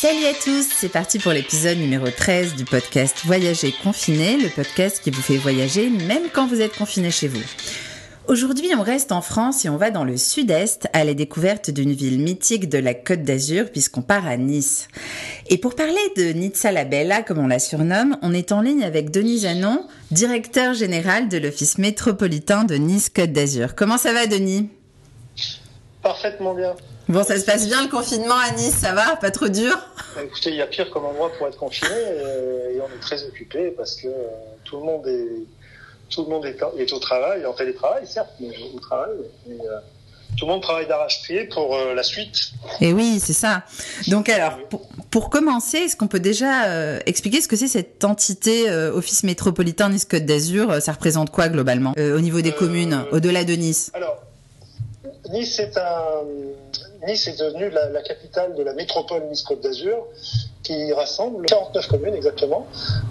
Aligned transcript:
Salut 0.00 0.26
à 0.26 0.32
tous, 0.32 0.64
c'est 0.76 0.90
parti 0.90 1.18
pour 1.18 1.32
l'épisode 1.32 1.76
numéro 1.76 2.08
13 2.08 2.54
du 2.54 2.64
podcast 2.64 3.22
Voyager 3.24 3.74
confiné, 3.82 4.36
le 4.36 4.48
podcast 4.48 5.02
qui 5.02 5.10
vous 5.10 5.20
fait 5.20 5.38
voyager 5.38 5.90
même 5.90 6.28
quand 6.32 6.46
vous 6.46 6.60
êtes 6.60 6.76
confiné 6.76 7.10
chez 7.10 7.26
vous. 7.26 7.42
Aujourd'hui, 8.28 8.70
on 8.78 8.82
reste 8.82 9.10
en 9.10 9.22
France 9.22 9.64
et 9.64 9.68
on 9.68 9.76
va 9.76 9.90
dans 9.90 10.04
le 10.04 10.16
sud-est 10.16 10.88
à 10.92 11.02
la 11.02 11.14
découverte 11.14 11.72
d'une 11.72 11.90
ville 11.90 12.20
mythique 12.20 12.68
de 12.68 12.78
la 12.78 12.94
Côte 12.94 13.24
d'Azur 13.24 13.72
puisqu'on 13.72 14.02
part 14.02 14.24
à 14.28 14.36
Nice. 14.36 14.86
Et 15.48 15.58
pour 15.58 15.74
parler 15.74 15.98
de 16.16 16.26
Nizza 16.26 16.70
la 16.70 16.84
Bella, 16.84 17.24
comme 17.24 17.40
on 17.40 17.48
la 17.48 17.58
surnomme, 17.58 18.18
on 18.22 18.32
est 18.32 18.52
en 18.52 18.60
ligne 18.60 18.84
avec 18.84 19.10
Denis 19.10 19.40
Janon, 19.40 19.84
directeur 20.12 20.74
général 20.74 21.28
de 21.28 21.38
l'Office 21.38 21.76
métropolitain 21.76 22.62
de 22.62 22.76
Nice-Côte 22.76 23.32
d'Azur. 23.32 23.74
Comment 23.74 23.98
ça 23.98 24.12
va, 24.12 24.28
Denis? 24.28 24.70
Parfaitement 26.02 26.54
bien. 26.54 26.76
Bon, 27.08 27.24
ça 27.24 27.38
se 27.38 27.44
passe 27.46 27.66
bien 27.66 27.82
le 27.82 27.88
confinement 27.88 28.36
à 28.36 28.50
Nice, 28.52 28.76
ça 28.82 28.92
va? 28.92 29.16
Pas 29.16 29.30
trop 29.30 29.48
dur? 29.48 29.74
Bah, 30.14 30.22
Écoutez, 30.22 30.50
il 30.50 30.56
y 30.56 30.60
a 30.62 30.66
pire 30.66 30.90
comme 30.90 31.06
endroit 31.06 31.30
pour 31.38 31.48
être 31.48 31.56
confiné 31.56 31.90
et, 31.90 32.76
et 32.76 32.80
on 32.82 32.94
est 32.94 33.00
très 33.00 33.24
occupé 33.24 33.72
parce 33.74 33.96
que 33.96 34.08
euh, 34.08 34.26
tout 34.64 34.76
le 34.76 34.82
monde 34.84 35.06
est 35.06 35.26
tout 36.10 36.24
le 36.24 36.28
monde 36.28 36.44
est, 36.44 36.58
est, 36.78 36.92
au 36.92 36.98
travail, 36.98 37.46
en 37.46 37.52
télétravail 37.54 38.06
certes, 38.06 38.32
mais 38.40 38.50
au 38.74 38.78
travail. 38.80 39.10
Et, 39.48 39.52
euh, 39.52 39.78
tout 40.38 40.44
le 40.44 40.52
monde 40.52 40.62
travaille 40.62 40.86
d'arrache-pied 40.86 41.44
pour 41.44 41.74
euh, 41.74 41.94
la 41.94 42.02
suite. 42.02 42.52
Et 42.82 42.92
oui, 42.92 43.20
c'est 43.24 43.32
ça. 43.32 43.62
Donc 44.08 44.28
alors, 44.28 44.58
pour, 44.68 44.86
pour 45.10 45.30
commencer, 45.30 45.78
est-ce 45.78 45.96
qu'on 45.96 46.08
peut 46.08 46.20
déjà 46.20 47.00
expliquer 47.06 47.40
ce 47.40 47.48
que 47.48 47.56
c'est 47.56 47.68
cette 47.68 48.04
entité 48.04 48.70
Office 48.70 49.24
métropolitain 49.24 49.88
Nice-Côte 49.88 50.26
d'Azur? 50.26 50.80
Ça 50.82 50.92
représente 50.92 51.30
quoi 51.30 51.48
globalement? 51.48 51.94
Au 51.96 52.20
niveau 52.20 52.42
des 52.42 52.52
communes, 52.52 53.04
au-delà 53.12 53.44
de 53.44 53.54
Nice? 53.54 53.90
Alors, 53.94 54.22
Nice 55.30 55.58
est 55.58 55.76
un 55.76 56.22
Nice 57.06 57.28
est 57.28 57.38
devenue 57.38 57.70
la, 57.70 57.90
la 57.90 58.02
capitale 58.02 58.54
de 58.54 58.62
la 58.62 58.72
métropole 58.74 59.22
Nice-Côte 59.28 59.60
d'Azur, 59.60 60.06
qui 60.62 60.92
rassemble 60.92 61.46
49 61.46 61.86
communes 61.86 62.14
exactement, 62.14 62.66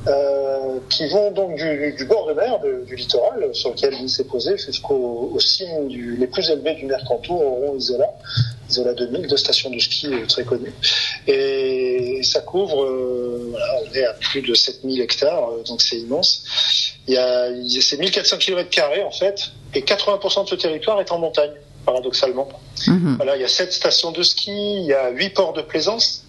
euh, 0.07 0.79
qui 0.89 1.07
vont 1.07 1.31
donc 1.31 1.55
du, 1.55 1.93
du 1.93 2.05
bord 2.05 2.27
de 2.27 2.33
mer, 2.33 2.59
de, 2.59 2.83
du 2.85 2.95
littoral, 2.95 3.49
sur 3.53 3.69
lequel 3.71 3.93
Nice 3.95 4.19
est 4.19 4.25
posé, 4.25 4.57
jusqu'aux 4.57 5.39
cimes 5.39 5.87
du, 5.87 6.17
les 6.17 6.27
plus 6.27 6.49
élevés 6.49 6.75
du 6.75 6.85
Mercantour, 6.85 7.41
au 7.41 7.49
rond 7.49 7.75
Isola, 7.77 8.09
Isola 8.69 8.93
2000, 8.93 9.27
deux 9.27 9.37
stations 9.37 9.69
de 9.69 9.79
ski 9.79 10.07
euh, 10.07 10.25
très 10.27 10.43
connues. 10.43 10.73
Et 11.25 12.21
ça 12.23 12.41
couvre, 12.41 12.83
euh, 12.83 13.47
voilà, 13.51 13.81
on 13.81 13.93
est 13.95 14.05
à 14.05 14.13
plus 14.13 14.41
de 14.41 14.53
7000 14.53 15.01
hectares, 15.01 15.49
euh, 15.49 15.63
donc 15.63 15.81
c'est 15.81 15.97
immense. 15.97 16.43
Il 17.07 17.13
y 17.13 17.17
a, 17.17 17.47
c'est 17.81 17.97
1400 17.97 18.37
km 18.37 18.69
en 19.05 19.11
fait, 19.11 19.51
et 19.73 19.81
80% 19.81 20.43
de 20.43 20.49
ce 20.49 20.55
territoire 20.55 20.99
est 20.99 21.11
en 21.11 21.19
montagne 21.19 21.53
paradoxalement. 21.87 22.49
Mmh. 22.85 23.15
Voilà, 23.15 23.37
il 23.37 23.41
y 23.41 23.45
a 23.45 23.47
sept 23.47 23.71
stations 23.71 24.11
de 24.11 24.21
ski, 24.21 24.51
il 24.51 24.85
y 24.85 24.93
a 24.93 25.09
huit 25.09 25.29
ports 25.29 25.53
de 25.53 25.61
plaisance, 25.61 26.25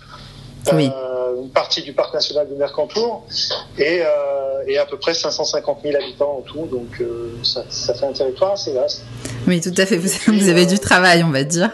oui. 0.73 0.89
euh, 0.89 1.43
une 1.43 1.51
partie 1.51 1.83
du 1.83 1.93
parc 1.93 2.15
national 2.15 2.49
du 2.49 2.55
Mercantour 2.55 3.27
et, 3.77 4.03
euh, 4.03 4.65
et 4.69 4.79
à 4.79 4.87
peu 4.87 4.97
près 4.99 5.15
550 5.15 5.81
000 5.83 5.97
habitants 5.97 6.39
en 6.39 6.43
tout, 6.43 6.67
donc 6.67 7.01
euh, 7.01 7.33
ça, 7.43 7.65
ça, 7.69 7.93
fait 7.93 8.07
un 8.07 8.13
territoire 8.13 8.53
assez 8.53 8.73
vaste. 8.73 9.03
Oui, 9.49 9.61
tout 9.61 9.75
à 9.77 9.85
fait. 9.85 9.97
Vous, 9.97 10.09
puis, 10.09 10.39
vous 10.41 10.49
avez 10.49 10.65
du 10.65 10.79
travail, 10.79 11.25
on 11.25 11.31
va 11.31 11.43
dire. 11.43 11.71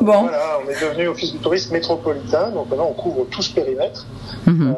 Bon. 0.00 0.22
Voilà, 0.22 0.60
on 0.64 0.70
est 0.70 0.80
devenu 0.80 1.08
office 1.08 1.32
du 1.32 1.38
tourisme 1.38 1.72
métropolitain, 1.72 2.50
donc 2.50 2.70
maintenant 2.70 2.88
on 2.90 2.94
couvre 2.94 3.26
tout 3.30 3.42
ce 3.42 3.52
périmètre. 3.52 4.06
Mmh. 4.46 4.74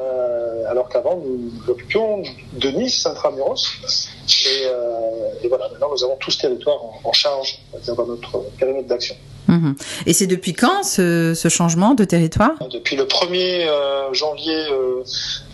Alors 0.69 0.89
qu'avant 0.89 1.17
nous 1.25 1.51
occupions 1.69 2.23
de 2.53 2.69
Nice, 2.71 3.07
Intramuros. 3.07 3.57
Et, 4.45 4.67
euh, 4.67 5.43
et, 5.43 5.49
voilà, 5.49 5.69
maintenant 5.69 5.89
nous 5.93 6.05
avons 6.05 6.17
tout 6.17 6.31
ce 6.31 6.39
territoire 6.39 6.83
en, 6.83 7.01
en 7.05 7.13
charge, 7.13 7.59
dans 7.87 8.07
notre 8.07 8.39
périmètre 8.59 8.89
d'action. 8.89 9.17
Mmh. 9.49 9.73
Et 10.07 10.13
c'est 10.13 10.27
depuis 10.27 10.53
quand 10.53 10.83
ce, 10.83 11.35
ce, 11.35 11.49
changement 11.49 11.95
de 11.95 12.05
territoire? 12.05 12.55
Depuis 12.73 12.97
le 12.97 13.05
1er 13.05 13.69
euh, 13.69 14.13
janvier 14.13 14.67
euh, 14.73 15.05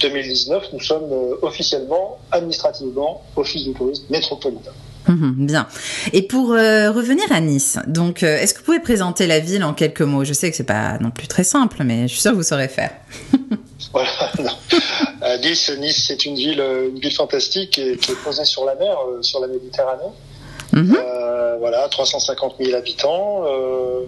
2019, 0.00 0.68
nous 0.72 0.80
sommes 0.80 1.12
euh, 1.12 1.34
officiellement, 1.42 2.18
administrativement, 2.30 3.22
Office 3.36 3.64
du 3.64 3.74
tourisme 3.74 4.04
métropolitain. 4.08 4.72
Mmh, 5.08 5.46
bien. 5.46 5.66
Et 6.12 6.22
pour 6.22 6.52
euh, 6.52 6.90
revenir 6.90 7.24
à 7.30 7.40
Nice, 7.40 7.78
donc 7.86 8.22
euh, 8.22 8.38
est-ce 8.38 8.54
que 8.54 8.60
vous 8.60 8.64
pouvez 8.64 8.80
présenter 8.80 9.26
la 9.26 9.40
ville 9.40 9.64
en 9.64 9.74
quelques 9.74 10.02
mots? 10.02 10.24
Je 10.24 10.32
sais 10.32 10.50
que 10.50 10.56
c'est 10.56 10.64
pas 10.64 10.98
non 11.00 11.10
plus 11.10 11.26
très 11.26 11.44
simple, 11.44 11.82
mais 11.84 12.02
je 12.02 12.12
suis 12.12 12.20
sûre 12.20 12.32
que 12.32 12.36
vous 12.36 12.42
saurez 12.42 12.68
faire. 12.68 12.92
voilà. 13.92 14.10
Euh, 15.32 15.38
nice, 15.38 15.70
Nice, 15.78 16.04
c'est 16.08 16.24
une 16.26 16.34
ville, 16.34 16.60
une 16.60 16.98
ville 16.98 17.14
fantastique 17.14 17.78
et, 17.78 17.96
qui 17.96 18.12
est 18.12 18.22
posée 18.22 18.44
sur 18.44 18.64
la 18.64 18.74
mer, 18.74 18.96
sur 19.22 19.40
la 19.40 19.46
Méditerranée. 19.46 20.12
Mmh. 20.72 20.96
Euh, 20.96 21.56
voilà, 21.58 21.86
350 21.88 22.54
000 22.58 22.74
habitants, 22.76 23.44
euh, 23.44 24.06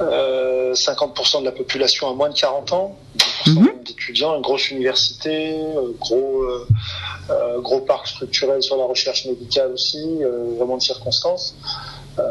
euh, 0.00 0.72
50% 0.74 1.40
de 1.40 1.44
la 1.44 1.52
population 1.52 2.08
a 2.10 2.14
moins 2.14 2.30
de 2.30 2.34
40 2.34 2.72
ans, 2.72 2.96
10% 3.16 3.50
Mhm. 3.54 3.62
mmh. 3.62 3.84
d'étudiants, 3.84 4.34
une 4.36 4.40
grosse 4.42 4.70
université, 4.70 5.56
gros, 6.00 6.42
euh, 6.42 7.60
gros 7.60 7.80
parc 7.80 8.08
structurel 8.08 8.62
sur 8.62 8.76
la 8.76 8.84
recherche 8.84 9.26
médicale 9.26 9.72
aussi, 9.72 10.20
vraiment 10.58 10.76
de 10.76 10.82
circonstances. 10.82 11.54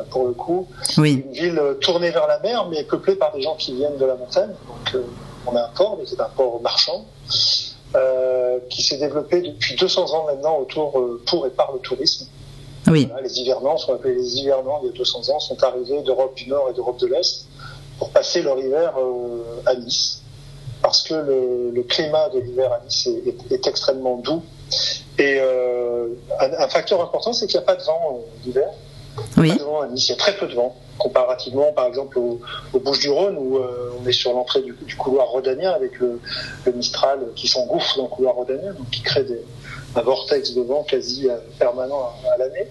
pour 0.09 0.27
le 0.27 0.33
coup, 0.33 0.67
oui. 0.97 1.23
une 1.25 1.31
ville 1.31 1.61
tournée 1.79 2.09
vers 2.11 2.27
la 2.27 2.39
mer, 2.39 2.67
mais 2.69 2.83
peuplée 2.83 3.15
par 3.15 3.31
des 3.33 3.41
gens 3.41 3.55
qui 3.55 3.73
viennent 3.73 3.95
de 3.97 4.03
la 4.05 4.15
montagne. 4.15 4.49
Donc, 4.67 5.01
on 5.45 5.55
a 5.55 5.61
un 5.63 5.69
port, 5.69 5.95
mais 5.97 6.05
c'est 6.05 6.19
un 6.19 6.27
port 6.35 6.59
marchand, 6.61 7.05
euh, 7.95 8.59
qui 8.69 8.83
s'est 8.83 8.97
développé 8.97 9.41
depuis 9.41 9.75
200 9.75 10.13
ans 10.13 10.25
maintenant 10.25 10.59
autour 10.59 11.01
pour 11.25 11.47
et 11.47 11.49
par 11.49 11.71
le 11.73 11.79
tourisme. 11.79 12.27
Oui. 12.87 13.07
Voilà, 13.07 13.23
les 13.23 13.39
hivernants, 13.39 13.77
ce 13.77 13.85
qu'on 13.85 13.95
appelait 13.95 14.15
les 14.15 14.37
hivernants 14.37 14.79
il 14.83 14.87
y 14.87 14.89
a 14.89 14.93
200 14.93 15.29
ans, 15.29 15.39
sont 15.39 15.61
arrivés 15.63 16.01
d'Europe 16.03 16.35
du 16.35 16.47
Nord 16.47 16.69
et 16.69 16.73
d'Europe 16.73 16.99
de 16.99 17.07
l'Est 17.07 17.47
pour 17.99 18.09
passer 18.11 18.41
leur 18.41 18.57
hiver 18.59 18.93
euh, 18.97 19.43
à 19.65 19.75
Nice. 19.75 20.21
Parce 20.81 21.01
que 21.01 21.15
le, 21.15 21.71
le 21.71 21.83
climat 21.83 22.29
de 22.29 22.39
l'hiver 22.39 22.71
à 22.71 22.79
Nice 22.85 23.07
est, 23.07 23.27
est, 23.27 23.51
est, 23.51 23.67
extrêmement 23.67 24.17
doux. 24.17 24.43
Et 25.17 25.37
euh, 25.39 26.09
un, 26.39 26.53
un, 26.63 26.67
facteur 26.69 27.01
important, 27.01 27.33
c'est 27.33 27.47
qu'il 27.47 27.57
n'y 27.57 27.63
a 27.63 27.65
pas 27.65 27.75
de 27.75 27.83
vent 27.83 28.19
euh, 28.19 28.45
l'hiver. 28.45 28.69
Oui. 29.37 29.51
À 29.51 29.87
Nice, 29.87 30.07
il 30.07 30.11
y 30.11 30.13
a 30.13 30.17
très 30.17 30.35
peu 30.35 30.47
de 30.47 30.55
vent. 30.55 30.75
Comparativement, 30.97 31.71
par 31.73 31.85
exemple, 31.85 32.17
aux, 32.17 32.39
aux 32.73 32.79
Bouches-du-Rhône, 32.79 33.37
où 33.37 33.57
euh, 33.57 33.91
on 34.01 34.07
est 34.07 34.13
sur 34.13 34.33
l'entrée 34.33 34.61
du, 34.61 34.95
couloir 34.95 35.27
rhodanien 35.27 35.71
avec 35.71 35.99
le, 35.99 36.19
Mistral 36.73 37.19
qui 37.35 37.47
s'engouffre 37.47 37.97
dans 37.97 38.03
le 38.03 38.09
couloir 38.09 38.35
rhodanien, 38.35 38.73
donc 38.73 38.89
qui 38.89 39.01
crée 39.01 39.25
un 39.95 40.01
vortex 40.01 40.53
de 40.53 40.61
vent 40.61 40.83
quasi 40.83 41.27
permanent 41.57 42.11
à, 42.33 42.37
l'année. 42.37 42.67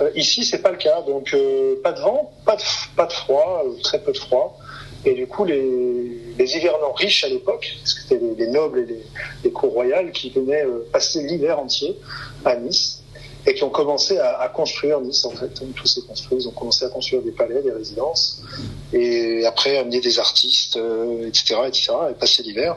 Euh, 0.00 0.10
ici, 0.14 0.44
c'est 0.44 0.62
pas 0.62 0.70
le 0.70 0.78
cas, 0.78 1.02
donc 1.02 1.32
euh, 1.34 1.76
pas 1.82 1.92
de 1.92 2.00
vent, 2.00 2.32
pas 2.44 2.56
de, 2.56 3.12
froid, 3.12 3.64
euh, 3.66 3.80
très 3.82 3.98
peu 4.00 4.12
de 4.12 4.18
froid. 4.18 4.58
Et 5.04 5.14
du 5.14 5.26
coup, 5.26 5.44
les, 5.44 6.22
hivernants 6.38 6.92
riches 6.92 7.24
à 7.24 7.28
l'époque, 7.28 7.72
parce 7.80 7.94
que 7.94 8.00
c'était 8.02 8.18
les, 8.18 8.34
les, 8.34 8.46
nobles 8.48 8.80
et 8.80 9.02
les, 9.44 9.50
cours 9.50 9.72
royales 9.72 10.12
qui 10.12 10.30
venaient 10.30 10.64
euh, 10.64 10.86
passer 10.92 11.22
l'hiver 11.22 11.58
entier 11.58 11.98
à 12.44 12.56
Nice 12.56 13.01
et 13.46 13.54
qui 13.54 13.64
ont 13.64 13.70
commencé 13.70 14.18
à, 14.18 14.38
à, 14.40 14.48
construire 14.48 15.00
Nice 15.00 15.24
en 15.24 15.30
fait. 15.30 15.48
Tout 15.74 15.86
s'est 15.86 16.02
construit. 16.02 16.38
Ils 16.40 16.48
ont 16.48 16.52
commencé 16.52 16.84
à 16.84 16.88
construire 16.88 17.22
des 17.22 17.32
palais, 17.32 17.60
des 17.62 17.72
résidences, 17.72 18.40
et 18.92 19.44
après 19.46 19.78
amener 19.78 20.00
des 20.00 20.18
artistes, 20.18 20.76
euh, 20.76 21.26
etc., 21.26 21.56
etc., 21.66 21.92
et 22.10 22.14
passer 22.14 22.42
l'hiver. 22.42 22.76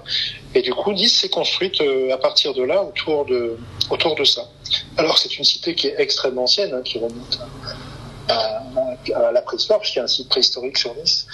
Et 0.55 0.61
du 0.61 0.73
coup, 0.73 0.91
Nice 0.91 1.19
s'est 1.19 1.29
construite 1.29 1.79
euh, 1.81 2.13
à 2.13 2.17
partir 2.17 2.53
de 2.53 2.63
là 2.63 2.83
autour 2.83 3.25
de 3.25 3.57
autour 3.91 4.15
de 4.15 4.23
ça. 4.23 4.43
Alors 4.97 5.17
c'est 5.17 5.37
une 5.37 5.43
cité 5.43 5.75
qui 5.75 5.87
est 5.87 5.95
extrêmement 5.99 6.43
ancienne, 6.43 6.73
hein, 6.73 6.81
qui 6.83 6.97
remonte 6.97 7.39
à, 8.27 8.63
à, 9.13 9.27
à 9.27 9.31
la 9.31 9.41
préhistoire, 9.43 9.79
puisqu'il 9.79 9.99
y 9.99 10.01
a 10.01 10.05
un 10.05 10.07
site 10.07 10.29
préhistorique 10.29 10.77
sur 10.79 10.95
Nice. 10.95 11.27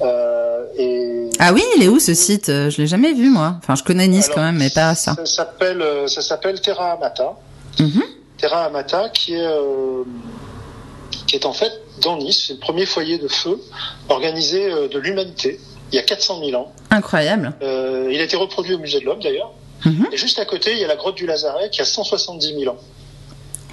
Euh, 0.00 0.64
et 0.76 1.30
ah 1.38 1.52
oui, 1.52 1.62
il 1.76 1.84
est 1.84 1.88
où 1.88 2.00
ce 2.00 2.14
site? 2.14 2.46
Je 2.48 2.76
l'ai 2.78 2.88
jamais 2.88 3.12
vu 3.12 3.30
moi. 3.30 3.54
Enfin, 3.58 3.76
je 3.76 3.84
connais 3.84 4.08
Nice 4.08 4.24
Alors, 4.24 4.34
quand 4.34 4.42
même, 4.42 4.58
mais 4.58 4.70
pas 4.70 4.96
ça. 4.96 5.14
Ça 5.14 5.26
s'appelle 5.26 5.84
ça 6.08 6.20
s'appelle 6.20 6.60
Terra 6.60 6.92
Amata. 6.92 7.36
Mm 7.78 7.84
-hmm. 7.86 8.21
Terra 8.42 8.64
Amata, 8.64 9.08
qui 9.08 9.34
est, 9.34 9.46
euh, 9.46 10.02
qui 11.28 11.36
est 11.36 11.46
en 11.46 11.52
fait 11.52 11.72
dans 12.02 12.16
Nice, 12.16 12.46
c'est 12.48 12.54
le 12.54 12.58
premier 12.58 12.86
foyer 12.86 13.16
de 13.18 13.28
feu 13.28 13.60
organisé 14.08 14.68
euh, 14.68 14.88
de 14.88 14.98
l'humanité, 14.98 15.60
il 15.92 15.96
y 15.96 15.98
a 16.00 16.02
400 16.02 16.40
000 16.44 16.60
ans. 16.60 16.72
Incroyable. 16.90 17.54
Euh, 17.62 18.10
il 18.10 18.20
a 18.20 18.24
été 18.24 18.36
reproduit 18.36 18.74
au 18.74 18.78
musée 18.78 18.98
de 18.98 19.04
l'homme 19.04 19.22
d'ailleurs. 19.22 19.52
-hmm. 19.84 20.12
Et 20.12 20.16
juste 20.16 20.40
à 20.40 20.44
côté, 20.44 20.72
il 20.72 20.78
y 20.78 20.84
a 20.84 20.88
la 20.88 20.96
grotte 20.96 21.14
du 21.14 21.26
Lazaret 21.26 21.70
qui 21.70 21.80
a 21.80 21.84
170 21.84 22.58
000 22.58 22.74
ans. 22.74 22.78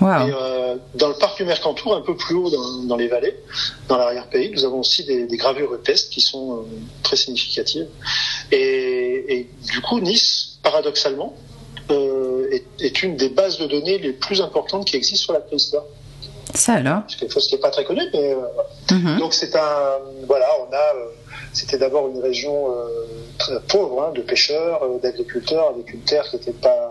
Wow. 0.01 0.07
Et 0.07 0.33
euh, 0.33 0.75
dans 0.95 1.09
le 1.09 1.15
parc 1.15 1.37
du 1.37 1.45
Mercantour, 1.45 1.95
un 1.95 2.01
peu 2.01 2.15
plus 2.15 2.35
haut 2.35 2.49
dans, 2.49 2.83
dans 2.89 2.95
les 2.95 3.07
vallées, 3.07 3.35
dans 3.89 3.97
l'arrière-pays, 3.97 4.49
nous 4.55 4.63
avons 4.63 4.79
aussi 4.85 5.03
des, 5.03 5.25
des, 5.25 5.37
gravures 5.43 5.71
rupestres 5.71 6.09
qui 6.09 6.21
sont 6.21 6.45
euh, 6.51 6.61
très 7.03 7.17
significatives. 7.17 7.87
Et, 8.51 9.25
et, 9.33 9.49
du 9.73 9.81
coup, 9.81 9.99
Nice, 9.99 10.59
paradoxalement, 10.63 11.31
est, 12.59 12.85
est, 12.85 13.03
une 13.03 13.15
des 13.15 13.29
bases 13.29 13.57
de 13.59 13.67
données 13.67 13.97
les 13.97 14.13
plus 14.13 14.41
importantes 14.41 14.85
qui 14.85 14.95
existent 14.95 15.25
sur 15.25 15.33
la 15.33 15.39
préhistoire. 15.39 15.83
Ça 16.53 16.73
alors? 16.73 17.01
C'est 17.07 17.19
quelque 17.19 17.33
chose 17.33 17.47
qui 17.47 17.55
n'est 17.55 17.61
pas 17.61 17.69
très 17.69 17.83
connu, 17.83 18.01
mais 18.13 18.33
euh, 18.33 18.37
-hmm. 18.89 19.19
donc 19.19 19.33
c'est 19.33 19.55
un 19.55 19.77
voilà, 20.27 20.47
on 20.63 20.73
a 20.73 20.87
c'était 21.53 21.79
d'abord 21.83 22.07
une 22.13 22.21
région 22.29 22.57
très 23.37 23.59
pauvre 23.73 23.95
hein, 24.03 24.11
de 24.17 24.21
pêcheurs, 24.21 24.79
d'agriculteurs 25.03 25.67
avec 25.73 25.85
une 25.95 26.03
terre 26.11 26.25
qui 26.29 26.35
n'était 26.35 26.59
pas 26.67 26.81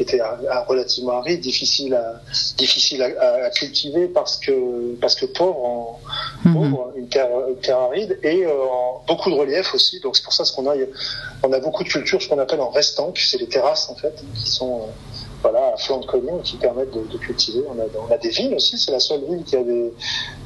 qui 0.00 0.14
était 0.16 0.22
relativement 0.66 1.18
aride, 1.18 1.40
difficile 1.40 1.94
à 1.94 2.20
difficile 2.56 3.02
à, 3.02 3.50
cultiver 3.50 4.08
parce 4.08 4.38
que 4.38 4.94
parce 4.98 5.14
que 5.14 5.26
pauvre, 5.26 5.62
en, 5.62 6.00
mhm. 6.44 6.54
pauvre 6.54 6.92
une, 6.96 7.08
terre, 7.08 7.28
terre 7.60 7.78
aride 7.78 8.18
et 8.22 8.46
euh, 8.46 8.50
beaucoup 9.06 9.30
de 9.30 9.34
relief 9.34 9.74
aussi. 9.74 10.00
Donc 10.00 10.16
c'est 10.16 10.24
pour 10.24 10.32
ça 10.32 10.44
qu'on 10.54 10.70
a 10.70 10.74
on 11.42 11.52
a 11.52 11.60
beaucoup 11.60 11.84
de 11.84 11.90
cultures, 11.90 12.22
ce 12.22 12.28
qu'on 12.28 12.38
appelle 12.38 12.60
en 12.60 12.70
restant, 12.70 13.12
c'est 13.14 13.38
les 13.38 13.46
terrasses 13.46 13.90
en 13.90 13.94
fait, 13.94 14.14
qui 14.34 14.50
sont 14.50 14.86
voilà, 15.42 15.72
à 15.74 15.76
flanc 15.76 16.00
de 16.00 16.06
colline 16.06 16.40
qui 16.42 16.56
permettent 16.56 16.92
de, 16.92 17.00
de 17.10 17.18
cultiver. 17.18 17.62
On 17.68 17.78
a, 17.80 17.84
on 18.08 18.12
a, 18.12 18.18
des 18.18 18.30
vignes 18.30 18.54
aussi, 18.54 18.78
c'est 18.78 18.92
la 18.92 19.00
seule 19.00 19.22
ville 19.28 19.42
qui 19.44 19.56
a 19.56 19.62
des, 19.62 19.92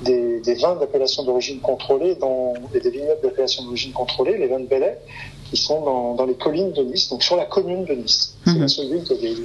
des, 0.03 0.41
des 0.41 0.55
vins 0.55 0.77
d'appellation 0.77 1.25
d'origine 1.25 1.61
contrôlée 1.61 2.15
dans, 2.17 2.55
et 2.75 2.81
des 2.81 2.91
vignobles 2.91 3.21
d'appellation 3.23 3.65
d'origine 3.65 3.93
contrôlée, 3.93 4.39
les 4.39 4.47
vins 4.47 4.61
de 4.61 4.67
Belay, 4.67 4.99
qui 5.51 5.57
sont 5.57 5.81
dans, 5.83 6.15
dans, 6.15 6.27
les 6.27 6.35
collines 6.35 6.73
de 6.73 6.83
Nice, 6.83 7.09
donc 7.09 7.23
sur 7.23 7.37
la 7.37 7.45
commune 7.45 7.85
de 7.85 7.95
Nice. 7.95 8.35
C'est 8.45 8.53
la 8.53 8.59
mhm. 8.61 8.69
seule 8.69 8.87
ville 8.89 9.05
qui 9.05 9.13
a 9.13 9.17
des, 9.17 9.37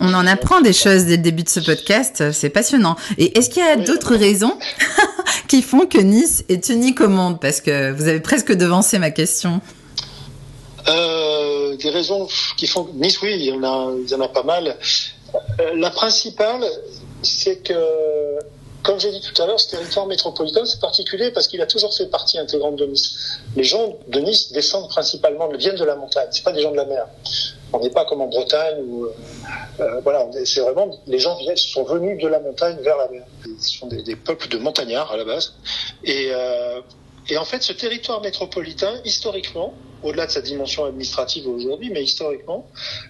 on 0.00 0.14
en 0.14 0.26
apprend 0.26 0.60
des 0.60 0.72
choses 0.72 1.06
dès 1.06 1.16
le 1.16 1.22
début 1.22 1.42
de 1.42 1.48
ce 1.48 1.58
podcast, 1.58 2.30
c'est 2.30 2.50
passionnant. 2.50 2.94
Et 3.18 3.36
est-ce 3.36 3.50
qu'il 3.50 3.64
y 3.64 3.66
a 3.66 3.76
d'autres 3.76 4.14
raisons 4.14 4.56
qui 5.48 5.60
font 5.60 5.86
que 5.86 5.98
Nice 5.98 6.44
est 6.48 6.68
unique 6.68 7.00
au 7.00 7.08
monde? 7.08 7.40
Parce 7.40 7.60
que 7.60 7.90
vous 7.90 8.06
avez 8.06 8.20
presque 8.20 8.52
devancé 8.52 9.00
ma 9.00 9.10
question. 9.10 9.60
Euh, 10.86 11.37
des 11.78 11.90
raisons 11.90 12.28
qui 12.56 12.66
font 12.66 12.88
Nice, 12.94 13.20
oui, 13.22 13.34
il 13.34 13.44
y 13.44 13.52
en 13.52 13.62
a, 13.62 13.92
il 13.96 14.08
y 14.08 14.14
en 14.14 14.20
a 14.20 14.28
pas 14.28 14.42
mal. 14.42 14.76
Euh, 15.60 15.74
la 15.74 15.90
principale, 15.90 16.64
c'est 17.22 17.56
que, 17.62 18.38
comme 18.82 18.98
j'ai 18.98 19.10
dit 19.10 19.20
tout 19.20 19.42
à 19.42 19.46
l'heure, 19.46 19.60
ce 19.60 19.70
territoire 19.70 20.06
métropolitain, 20.06 20.64
c'est 20.64 20.80
particulier 20.80 21.30
parce 21.30 21.48
qu'il 21.48 21.60
a 21.60 21.66
toujours 21.66 21.94
fait 21.94 22.06
partie 22.06 22.38
intégrante 22.38 22.76
de 22.76 22.86
Nice. 22.86 23.40
Les 23.56 23.64
gens 23.64 23.96
de 24.08 24.20
Nice 24.20 24.52
descendent 24.52 24.88
principalement, 24.88 25.48
viennent 25.48 25.76
de 25.76 25.84
la 25.84 25.96
montagne. 25.96 26.28
C'est 26.30 26.44
pas 26.44 26.52
des 26.52 26.62
gens 26.62 26.70
de 26.70 26.76
la 26.76 26.86
mer. 26.86 27.06
On 27.72 27.80
n'est 27.80 27.90
pas 27.90 28.06
comme 28.06 28.22
en 28.22 28.28
Bretagne 28.28 28.82
où, 28.86 29.04
euh, 29.04 29.14
euh 29.80 30.00
voilà, 30.02 30.26
c'est 30.44 30.60
vraiment 30.60 30.90
les 31.06 31.18
gens 31.18 31.36
sont 31.56 31.84
venus 31.84 32.22
de 32.22 32.28
la 32.28 32.40
montagne 32.40 32.78
vers 32.80 32.96
la 32.96 33.08
mer. 33.08 33.24
Ce 33.60 33.78
sont 33.78 33.86
des, 33.86 34.16
peuples 34.16 34.48
de 34.48 34.58
montagnards 34.58 35.12
à 35.12 35.16
la 35.16 35.24
base. 35.24 35.54
Et, 36.04 36.30
et 37.28 37.36
en 37.36 37.44
fait, 37.44 37.62
ce 37.62 37.72
territoire 37.72 38.20
métropolitain, 38.20 39.00
historiquement, 39.04 39.74
au-delà 40.02 40.26
de 40.26 40.30
sa 40.30 40.40
dimension 40.40 40.84
administrative 40.84 41.46
aujourd'hui, 41.48 41.90
mais 41.90 42.02
historiquement, 42.02 42.66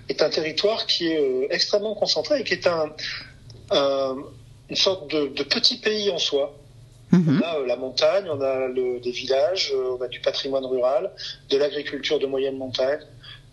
est 0.09 0.23
un 0.23 0.31
territoire 0.31 0.87
qui 0.87 1.09
est 1.09 1.21
euh, 1.21 1.47
extrêmement 1.51 1.95
concentré 1.95 2.41
et 2.41 2.45
qui 2.45 2.55
est 2.55 2.67
un, 2.67 2.91
une 4.69 4.77
sorte 4.77 5.11
de, 5.11 5.29
de, 5.29 5.43
petit 5.43 5.79
pays 5.79 6.11
en 6.11 6.19
soi. 6.19 6.55
Mhm. 7.13 7.41
On 7.41 7.47
a 7.47 7.59
euh, 7.59 7.67
la 7.67 7.77
montagne, 7.77 8.29
on 8.31 8.41
a 8.41 8.67
le, 8.67 9.01
des 9.01 9.11
villages, 9.11 9.73
euh, 9.75 9.97
on 9.99 10.03
a 10.03 10.09
du 10.09 10.21
patrimoine 10.21 10.67
rural, 10.67 11.11
de 11.49 11.57
l'agriculture 11.57 12.19
de 12.19 12.27
moyenne 12.27 12.57
montagne, 12.57 13.01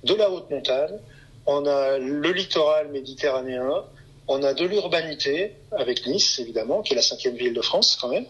de 0.03 0.13
la 0.13 0.29
haute 0.29 0.49
montagne, 0.49 0.97
on 1.45 1.65
a 1.65 1.97
le 1.97 2.31
littoral 2.31 2.89
méditerranéen, 2.89 3.83
on 4.27 4.43
a 4.43 4.53
de 4.53 4.65
l'urbanité 4.65 5.53
avec 5.71 6.05
Nice, 6.07 6.39
évidemment, 6.39 6.81
qui 6.81 6.93
est 6.93 6.95
la 6.95 7.01
cinquième 7.01 7.35
ville 7.35 7.53
de 7.53 7.61
France 7.61 7.97
quand 7.99 8.09
même, 8.09 8.25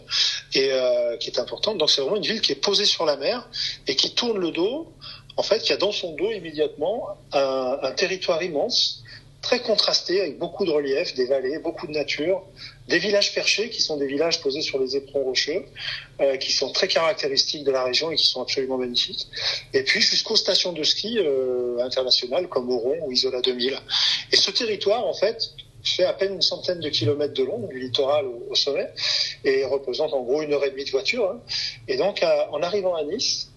et 0.54 0.68
euh, 0.72 1.16
qui 1.16 1.30
est 1.30 1.38
importante. 1.38 1.78
Donc 1.78 1.90
c'est 1.90 2.00
vraiment 2.00 2.16
une 2.16 2.26
ville 2.26 2.40
qui 2.40 2.52
est 2.52 2.62
posée 2.62 2.84
sur 2.84 3.04
la 3.04 3.16
mer 3.16 3.48
et 3.86 3.96
qui 3.96 4.14
tourne 4.14 4.38
le 4.38 4.50
dos. 4.50 4.92
En 5.38 5.42
fait, 5.42 5.60
qui 5.60 5.72
a 5.72 5.76
dans 5.76 5.92
son 5.92 6.14
dos 6.14 6.30
immédiatement 6.30 7.08
un, 7.32 7.92
territoire 7.92 8.42
immense, 8.42 9.02
très 9.42 9.60
contrasté, 9.60 10.22
avec 10.22 10.38
beaucoup 10.38 10.64
de 10.64 10.70
relief, 10.70 11.14
des 11.14 11.26
vallées, 11.26 11.58
beaucoup 11.58 11.86
de 11.86 11.92
nature, 11.92 12.42
des 12.88 12.98
villages 12.98 13.34
perchés 13.34 13.68
qui 13.68 13.82
sont 13.82 13.98
des 13.98 14.06
villages 14.06 14.40
posés 14.40 14.62
sur 14.62 14.78
les 14.78 14.96
éperons 14.96 15.24
rocheux, 15.24 15.66
euh, 16.22 16.38
qui 16.38 16.52
sont 16.52 16.72
très 16.72 16.88
caractéristiques 16.88 17.64
de 17.64 17.70
la 17.70 17.84
région 17.84 18.10
et 18.10 18.16
qui 18.16 18.26
sont 18.26 18.40
absolument 18.40 18.78
magnifiques. 18.78 19.28
Et 19.74 19.82
puis 19.82 20.00
jusqu'aux 20.00 20.36
stations 20.36 20.72
de 20.72 20.82
ski 20.82 21.18
euh, 21.18 21.78
internationales 21.80 22.48
comme 22.48 22.70
Oron 22.70 22.96
ou 23.02 23.12
Isola 23.12 23.42
2000. 23.42 23.78
Et 24.32 24.36
ce 24.36 24.50
territoire, 24.50 25.06
en 25.06 25.14
fait, 25.14 25.50
fait 25.88 26.04
à 26.04 26.12
peine 26.12 26.34
une 26.34 26.42
centaine 26.42 26.80
de 26.80 26.88
kilomètres 26.88 27.34
de 27.34 27.44
long, 27.44 27.66
du 27.68 27.78
littoral 27.78 28.26
au, 28.26 28.54
sommet, 28.54 28.90
et 29.44 29.64
représente 29.64 30.12
en 30.12 30.22
gros 30.22 30.42
une 30.42 30.52
heure 30.52 30.64
et 30.64 30.70
demie 30.70 30.84
de 30.84 30.90
voiture. 30.90 31.30
Hein. 31.30 31.40
Et 31.88 31.96
donc, 31.96 32.24
en 32.50 32.62
arrivant 32.62 32.94
à 32.94 33.04
Nice, 33.04 33.48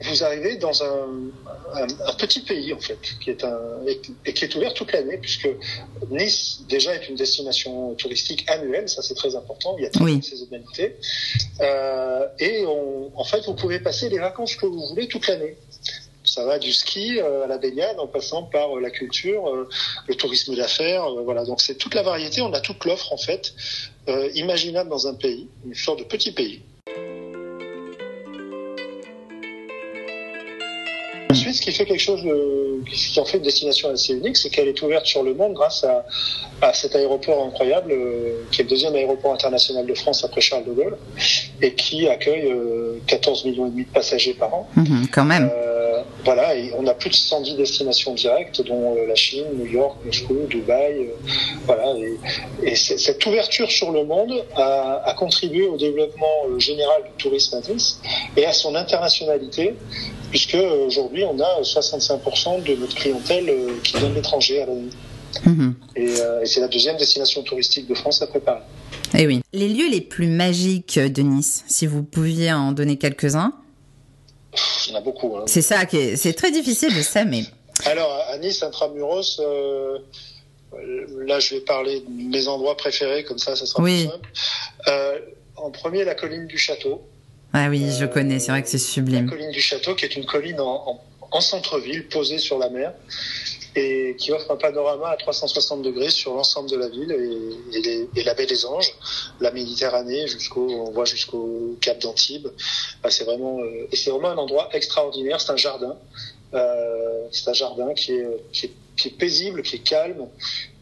vous 0.00 0.24
arrivez 0.24 0.56
dans 0.56 0.82
un, 0.82 1.06
un, 1.74 1.86
un, 2.06 2.12
petit 2.14 2.40
pays 2.40 2.72
en 2.72 2.80
fait, 2.80 2.98
qui 3.22 3.30
est 3.30 3.44
un 3.44 3.58
et 4.24 4.32
qui 4.32 4.44
est 4.44 4.54
ouvert 4.56 4.74
toute 4.74 4.92
l'année, 4.92 5.18
puisque 5.18 5.48
Nice 6.10 6.62
déjà 6.68 6.94
est 6.96 7.08
une 7.08 7.14
destination 7.14 7.94
touristique 7.94 8.44
annuelle, 8.50 8.88
ça 8.88 9.02
c'est 9.02 9.14
très 9.14 9.36
important. 9.36 9.76
Il 9.78 9.84
y 9.84 9.86
a 9.86 9.90
toutes 9.90 10.02
oui. 10.02 10.20
ces 10.22 10.30
saisonnalités, 10.30 10.96
euh, 11.60 12.26
et 12.40 12.64
on, 12.66 13.12
en 13.14 13.24
fait 13.24 13.44
vous 13.46 13.54
pouvez 13.54 13.78
passer 13.78 14.08
les 14.08 14.18
vacances 14.18 14.56
que 14.56 14.66
vous 14.66 14.84
voulez 14.88 15.06
toute 15.06 15.28
l'année. 15.28 15.56
Ça 16.34 16.44
va 16.44 16.58
du 16.58 16.72
ski 16.72 17.20
euh, 17.20 17.44
à 17.44 17.46
la 17.46 17.58
baignade 17.58 18.00
en 18.00 18.08
passant 18.08 18.42
par 18.42 18.76
euh, 18.76 18.80
la 18.80 18.90
culture, 18.90 19.48
euh, 19.48 19.68
le 20.08 20.16
tourisme 20.16 20.56
d'affaires. 20.56 21.08
voilà, 21.22 21.44
donc 21.44 21.60
c'est 21.60 21.76
toute 21.76 21.94
la 21.94 22.02
variété. 22.02 22.42
On 22.42 22.52
a 22.52 22.58
toute 22.58 22.84
l'offre 22.84 23.12
en 23.12 23.16
fait 23.16 23.54
imaginable 24.34 24.90
dans 24.90 25.06
un 25.06 25.14
pays, 25.14 25.48
une 25.64 25.76
sorte 25.76 26.00
de 26.00 26.04
petit 26.04 26.32
pays. 26.32 26.62
Ensuite, 31.30 31.54
ce 31.54 31.62
qui 31.62 31.72
fait 31.72 31.84
quelque 31.84 32.00
chose, 32.00 32.22
de, 32.22 32.82
qui 32.90 33.18
en 33.20 33.24
fait 33.24 33.38
une 33.38 33.44
destination 33.44 33.90
assez 33.90 34.12
unique, 34.12 34.36
c'est 34.36 34.50
qu'elle 34.50 34.68
est 34.68 34.82
ouverte 34.82 35.06
sur 35.06 35.22
le 35.22 35.34
monde 35.34 35.54
grâce 35.54 35.84
à, 35.84 36.04
à 36.62 36.72
cet 36.72 36.94
aéroport 36.96 37.46
incroyable, 37.46 37.92
euh, 37.92 38.44
qui 38.50 38.60
est 38.60 38.64
le 38.64 38.70
deuxième 38.70 38.94
aéroport 38.94 39.32
international 39.32 39.86
de 39.86 39.94
France 39.94 40.24
après 40.24 40.40
Charles 40.40 40.64
de 40.64 40.72
Gaulle, 40.72 40.96
et 41.60 41.74
qui 41.74 42.08
accueille 42.08 42.52
euh, 42.52 42.98
14 43.06 43.44
millions 43.46 43.66
et 43.66 43.70
demi 43.70 43.84
de 43.84 43.90
passagers 43.90 44.34
par 44.34 44.54
an. 44.54 44.68
Mmh, 44.76 45.06
quand 45.12 45.24
même. 45.24 45.50
Euh, 45.52 45.63
voilà, 46.24 46.56
et 46.56 46.72
on 46.76 46.86
a 46.86 46.94
plus 46.94 47.10
de 47.10 47.14
110 47.14 47.56
destinations 47.56 48.14
directes, 48.14 48.62
dont 48.62 48.96
euh, 48.96 49.06
la 49.06 49.14
Chine, 49.14 49.44
New 49.56 49.66
York, 49.66 49.96
Moscou, 50.04 50.46
Dubaï, 50.48 51.08
euh, 51.08 51.14
voilà. 51.66 51.94
Et, 52.62 52.70
et 52.70 52.74
cette 52.74 53.24
ouverture 53.26 53.70
sur 53.70 53.90
le 53.90 54.04
monde 54.04 54.32
a, 54.56 55.02
a 55.04 55.14
contribué 55.14 55.66
au 55.66 55.76
développement 55.76 56.58
général 56.58 57.02
du 57.04 57.22
tourisme 57.22 57.56
à 57.56 57.72
Nice 57.72 58.00
et 58.36 58.46
à 58.46 58.52
son 58.52 58.74
internationalité 58.74 59.74
puisque 60.34 60.56
euh, 60.56 60.86
aujourd'hui 60.86 61.22
on 61.22 61.38
a 61.38 61.62
65% 61.62 62.64
de 62.64 62.74
notre 62.74 62.96
clientèle 62.96 63.48
euh, 63.48 63.68
qui 63.84 63.96
vient 63.96 64.10
de 64.10 64.14
l'étranger 64.16 64.62
à 64.62 64.66
la 64.66 64.74
nuit. 64.74 64.90
Mmh. 65.46 65.70
Et, 65.94 66.08
euh, 66.20 66.42
et 66.42 66.46
c'est 66.46 66.60
la 66.60 66.66
deuxième 66.66 66.96
destination 66.96 67.44
touristique 67.44 67.86
de 67.86 67.94
France 67.94 68.20
après 68.20 68.40
Paris. 68.40 68.62
Et 69.14 69.22
eh 69.22 69.26
oui. 69.28 69.42
Les 69.52 69.68
lieux 69.68 69.88
les 69.88 70.00
plus 70.00 70.26
magiques 70.26 70.98
de 70.98 71.22
Nice, 71.22 71.62
si 71.68 71.86
vous 71.86 72.02
pouviez 72.02 72.52
en 72.52 72.72
donner 72.72 72.96
quelques-uns 72.96 73.52
Il 74.86 74.92
y 74.92 74.94
en 74.94 74.98
a 74.98 75.00
beaucoup. 75.00 75.36
Hein. 75.36 75.44
C'est 75.46 75.62
ça, 75.62 75.86
qui 75.86 75.96
est, 75.96 76.16
c'est 76.16 76.32
très 76.32 76.50
difficile, 76.50 76.90
je 76.90 77.00
sais, 77.00 77.24
mais. 77.24 77.44
Alors, 77.86 78.12
à 78.28 78.38
Nice, 78.38 78.62
intramuros, 78.62 79.40
euh, 79.40 79.98
là 81.26 81.40
je 81.40 81.54
vais 81.56 81.60
parler 81.60 82.00
de 82.06 82.30
mes 82.30 82.48
endroits 82.48 82.76
préférés, 82.76 83.24
comme 83.24 83.38
ça, 83.38 83.56
ça 83.56 83.66
sera 83.66 83.82
oui. 83.82 84.04
plus 84.04 84.12
simple. 84.12 84.28
Euh, 84.88 85.18
en 85.56 85.70
premier, 85.70 86.04
la 86.04 86.14
colline 86.14 86.46
du 86.46 86.58
château. 86.58 87.02
Ah 87.52 87.68
oui, 87.68 87.86
je 87.98 88.06
connais, 88.06 88.38
c'est 88.38 88.50
vrai 88.50 88.62
que 88.62 88.68
c'est 88.68 88.78
sublime. 88.78 89.26
La 89.26 89.30
colline 89.32 89.50
du 89.50 89.60
château, 89.60 89.94
qui 89.94 90.04
est 90.04 90.16
une 90.16 90.26
colline 90.26 90.60
en, 90.60 90.88
en, 90.88 91.00
en 91.30 91.40
centre-ville, 91.40 92.08
posée 92.08 92.38
sur 92.38 92.58
la 92.58 92.68
mer, 92.70 92.92
et 93.76 94.14
qui 94.18 94.30
offre 94.32 94.50
un 94.50 94.56
panorama 94.56 95.08
à 95.08 95.16
360 95.16 95.82
degrés 95.82 96.10
sur 96.10 96.34
l'ensemble 96.34 96.70
de 96.70 96.76
la 96.76 96.88
ville 96.88 97.10
et, 97.10 97.76
et, 97.76 97.82
les, 97.82 98.08
et, 98.14 98.22
la 98.22 98.34
baie 98.34 98.46
des 98.46 98.64
Anges, 98.66 98.92
la 99.40 99.50
Méditerranée, 99.50 100.28
jusqu'au, 100.28 100.68
on 100.70 100.90
voit 100.92 101.04
jusqu'au 101.04 101.76
Cap 101.80 102.00
d'Antibes. 102.00 102.48
Ah, 103.02 103.10
c'est 103.10 103.24
vraiment, 103.24 103.58
euh, 103.60 103.88
et 103.90 103.96
c'est 103.96 104.10
vraiment 104.10 104.30
un 104.30 104.38
endroit 104.38 104.68
extraordinaire. 104.72 105.40
C'est 105.40 105.50
un 105.50 105.56
jardin, 105.56 105.96
euh, 106.54 107.26
c'est 107.32 107.48
un 107.48 107.52
jardin 107.52 107.94
qui 107.94 108.12
est, 108.12 108.26
qui 108.52 108.66
est, 108.66 108.72
qui 108.96 109.08
est 109.08 109.18
paisible, 109.18 109.62
qui 109.62 109.76
est 109.76 109.80
calme 109.80 110.28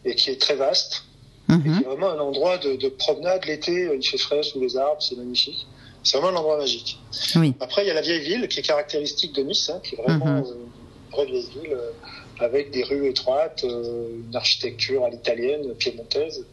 et 0.05 0.13
qui 0.15 0.29
est 0.29 0.39
très 0.39 0.55
vaste. 0.55 1.03
Mm 1.47 1.55
-hmm. 1.55 1.77
C'est 1.77 1.85
vraiment 1.85 2.09
un 2.11 2.19
endroit 2.19 2.57
de, 2.59 2.75
de 2.75 2.89
promenade 2.89 3.45
l'été. 3.45 3.89
Il 3.99 4.07
fait 4.07 4.19
frais 4.19 4.43
sous 4.43 4.59
les 4.59 4.77
arbres, 4.77 5.01
c'est 5.01 5.17
magnifique. 5.17 5.65
C'est 6.03 6.17
vraiment 6.17 6.33
un 6.37 6.39
endroit 6.41 6.57
magique. 6.57 6.99
Oui. 7.37 7.53
Après, 7.59 7.83
il 7.83 7.87
y 7.87 7.91
a 7.91 7.93
la 7.93 8.01
vieille 8.01 8.25
ville 8.31 8.47
qui 8.49 8.59
est 8.59 8.67
caractéristique 8.73 9.33
de 9.33 9.41
Nice, 9.43 9.69
hein, 9.69 9.79
qui 9.83 9.95
est 9.95 10.01
vraiment 10.03 10.25
mm 10.25 10.41
-hmm. 10.41 10.55
une 10.55 11.11
vraie 11.13 11.25
vieille 11.25 11.49
ville, 11.55 11.73
euh, 11.73 11.91
avec 12.39 12.71
des 12.71 12.83
rues 12.83 13.07
étroites, 13.07 13.63
euh, 13.63 14.07
une 14.27 14.35
architecture 14.35 15.05
à 15.05 15.09
l'italienne, 15.09 15.73
piémontaise, 15.75 16.45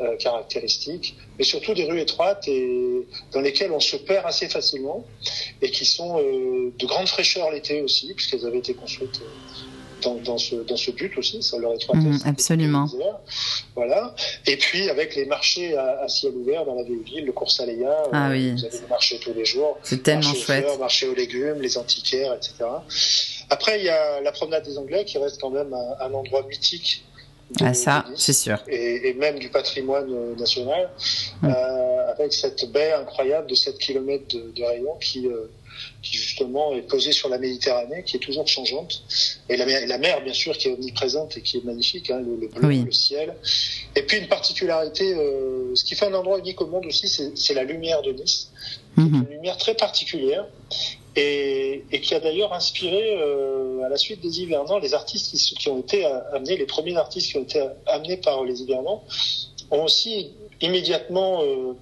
euh, 0.00 0.16
caractéristique, 0.16 1.16
mais 1.38 1.44
surtout 1.44 1.74
des 1.74 1.84
rues 1.84 2.00
étroites 2.00 2.48
et 2.48 3.06
dans 3.32 3.40
lesquelles 3.40 3.72
on 3.72 3.80
se 3.80 3.96
perd 3.96 4.26
assez 4.26 4.48
facilement 4.48 5.04
et 5.60 5.70
qui 5.70 5.84
sont 5.84 6.18
euh, 6.18 6.72
de 6.78 6.86
grande 6.86 7.08
fraîcheur 7.08 7.50
l'été 7.50 7.82
aussi, 7.82 8.12
puisqu'elles 8.14 8.46
avaient 8.46 8.58
été 8.58 8.74
construites 8.74 9.20
dans, 10.02 10.16
dans, 10.16 10.38
ce, 10.38 10.56
dans 10.56 10.76
ce 10.76 10.90
but 10.90 11.16
aussi, 11.16 11.42
sur 11.42 11.58
leur 11.58 11.74
étroitesse. 11.74 12.24
Mmh, 12.24 12.28
absolument. 12.28 12.86
Voilà. 13.74 14.14
Et 14.46 14.56
puis 14.56 14.90
avec 14.90 15.14
les 15.16 15.24
marchés 15.24 15.76
à, 15.76 16.02
à, 16.02 16.08
ciel 16.08 16.34
ouvert 16.34 16.64
dans 16.64 16.74
la 16.74 16.82
vieille 16.82 17.02
ville, 17.04 17.24
le 17.24 17.32
cours 17.32 17.50
Saléa, 17.50 18.02
ah, 18.12 18.28
euh, 18.28 18.32
oui. 18.32 18.52
vous 18.52 18.64
avez 18.64 18.78
des 18.78 18.86
marchés 18.88 19.18
tous 19.18 19.32
les 19.32 19.44
jours. 19.44 19.78
C'est 19.82 20.02
tellement 20.02 20.28
marché 20.28 20.40
chouette. 20.40 20.64
Fleurs, 20.64 20.78
marché 20.78 21.06
aux 21.06 21.14
légumes, 21.14 21.60
les 21.60 21.78
antiquaires, 21.78 22.34
etc. 22.34 22.54
Après, 23.52 23.78
il 23.78 23.84
y 23.84 23.90
a 23.90 24.20
la 24.22 24.32
promenade 24.32 24.64
des 24.64 24.78
Anglais 24.78 25.04
qui 25.04 25.18
reste 25.18 25.38
quand 25.38 25.50
même 25.50 25.74
un, 25.74 26.06
un 26.06 26.12
endroit 26.14 26.42
mythique. 26.48 27.04
De, 27.58 27.66
ah 27.66 27.74
ça, 27.74 28.06
c'est 28.16 28.32
sûr. 28.32 28.58
Et, 28.66 29.08
et, 29.08 29.14
même 29.14 29.38
du 29.38 29.50
patrimoine 29.50 30.34
national, 30.36 30.88
mmh. 31.42 31.48
euh, 31.48 32.12
avec 32.12 32.32
cette 32.32 32.72
baie 32.72 32.92
incroyable 32.94 33.46
de 33.48 33.54
7 33.54 33.76
km 33.76 34.26
de, 34.28 34.52
de 34.56 34.62
rayon 34.62 34.94
qui, 34.98 35.28
qui 36.02 36.16
justement 36.16 36.74
est 36.74 36.82
posée 36.82 37.12
sur 37.12 37.28
la 37.28 37.38
Méditerranée, 37.38 38.02
qui 38.04 38.16
est 38.16 38.20
toujours 38.20 38.46
changeante. 38.46 39.02
Et 39.48 39.56
la 39.56 39.66
mer, 39.66 39.86
la 39.86 39.98
mer 39.98 40.22
bien 40.22 40.32
sûr, 40.32 40.56
qui 40.56 40.68
est 40.68 40.72
omniprésente 40.72 41.36
et 41.36 41.42
qui 41.42 41.58
est 41.58 41.64
magnifique, 41.64 42.10
hein, 42.10 42.20
le, 42.20 42.36
le, 42.40 42.48
bleu, 42.48 42.68
Oui. 42.68 42.82
le 42.84 42.92
ciel. 42.92 43.34
Et 43.96 44.02
puis 44.02 44.18
une 44.18 44.28
particularité, 44.28 45.14
euh, 45.14 45.74
ce 45.74 45.84
qui 45.84 45.94
fait 45.94 46.06
un 46.06 46.14
endroit 46.14 46.38
unique 46.38 46.60
au 46.60 46.66
monde 46.66 46.86
aussi, 46.86 47.08
c'est 47.34 47.54
la 47.54 47.64
lumière 47.64 48.02
de 48.02 48.12
Nice. 48.12 48.50
Mhm. 48.96 49.26
Une 49.28 49.36
lumière 49.36 49.56
très 49.56 49.74
particulière. 49.74 50.46
Et, 51.14 51.84
et 51.92 52.00
qui 52.00 52.14
a 52.14 52.20
d'ailleurs 52.20 52.54
inspiré, 52.54 53.16
euh, 53.18 53.82
à 53.84 53.88
la 53.88 53.96
suite 53.96 54.20
des 54.20 54.40
hivernants, 54.40 54.78
les 54.78 54.94
artistes 54.94 55.30
qui, 55.30 55.54
qui 55.54 55.68
ont 55.68 55.80
été 55.80 56.06
amenés, 56.06 56.56
les 56.56 56.66
premiers 56.66 56.96
artistes 56.96 57.30
qui 57.30 57.36
ont 57.36 57.42
été 57.42 57.62
amenés 57.86 58.16
par 58.16 58.44
les 58.44 58.62
hivernants, 58.62 59.04
ont 59.70 59.84
aussi 59.84 60.30
immédiatement 60.60 61.42
euh, 61.42 61.74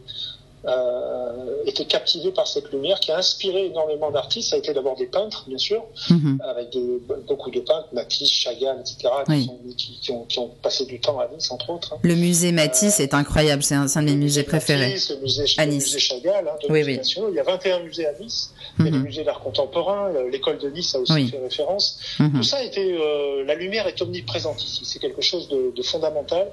euh, 0.67 1.65
été 1.67 1.85
captivés 1.85 2.33
par 2.33 2.47
cette 2.47 2.71
lumière 2.73 3.01
qui 3.01 3.11
a 3.13 3.19
inspiré 3.19 3.67
énormément 3.67 4.11
d'artistes. 4.11 4.51
Ça 4.51 4.57
a 4.57 4.59
été 4.59 4.73
d'abord 4.75 4.97
des 4.97 5.07
peintres, 5.07 5.45
bien 5.49 5.59
sûr, 5.59 5.83
Mhm. 6.11 6.39
avec 6.45 6.71
de- 6.71 7.01
beaucoup 7.27 7.51
de 7.51 7.61
peintres, 7.61 7.89
Matisse, 7.93 8.31
Chagall, 8.31 8.79
etc., 8.81 8.97
qui, 9.27 9.31
Oui. 9.33 9.47
sont- 9.47 9.59
qui- 9.77 9.99
qui 10.01 10.11
ont, 10.13 10.25
qui 10.25 10.39
ont 10.39 10.49
passé 10.63 10.85
du 10.87 11.01
temps 11.01 11.19
à 11.19 11.29
Nice, 11.29 11.51
entre 11.51 11.71
autres. 11.71 11.95
hein. 11.95 11.99
Le 12.03 12.15
musée 12.15 12.53
Matisse 12.53 13.01
est 13.01 13.15
incroyable, 13.15 13.63
c'est 13.63 13.75
un, 13.75 13.85
de 13.87 13.89
mes 14.01 14.03
musées 14.13 14.17
musée 14.17 14.43
préférés. 14.45 14.89
Matisse, 14.89 15.11
le 15.11 15.17
musée, 15.19 15.45
À 15.57 15.67
le 15.67 15.73
musée 15.73 15.99
Chagall, 15.99 16.49
hein, 16.49 16.57
Oui, 16.69 16.83
oui. 16.85 17.01
Il 17.31 17.35
y 17.35 17.39
a 17.41 17.43
21 17.43 17.81
musées 17.81 18.07
à 18.07 18.13
Nice. 18.19 18.53
Il 18.79 18.85
y 18.85 18.89
a 18.89 18.91
le 18.93 18.99
Mhm. 18.99 19.05
musée 19.05 19.25
d'art 19.25 19.41
contemporain, 19.41 20.11
le- 20.13 20.29
l'école 20.29 20.59
de 20.59 20.69
Nice 20.71 20.95
a 20.95 20.99
aussi 21.01 21.29
fait 21.29 21.39
référence. 21.39 21.99
Mhm. 22.19 22.33
Tout 22.37 22.43
ça 22.43 22.59
a 22.59 22.63
été, 22.63 22.93
euh, 22.95 23.45
la 23.45 23.55
lumière 23.55 23.87
est 23.87 24.01
omniprésente 24.03 24.63
ici. 24.65 24.85
C'est 24.85 24.99
quelque 24.99 25.21
chose 25.23 25.49
de, 25.49 25.73
de 25.75 25.83
fondamental 25.83 26.49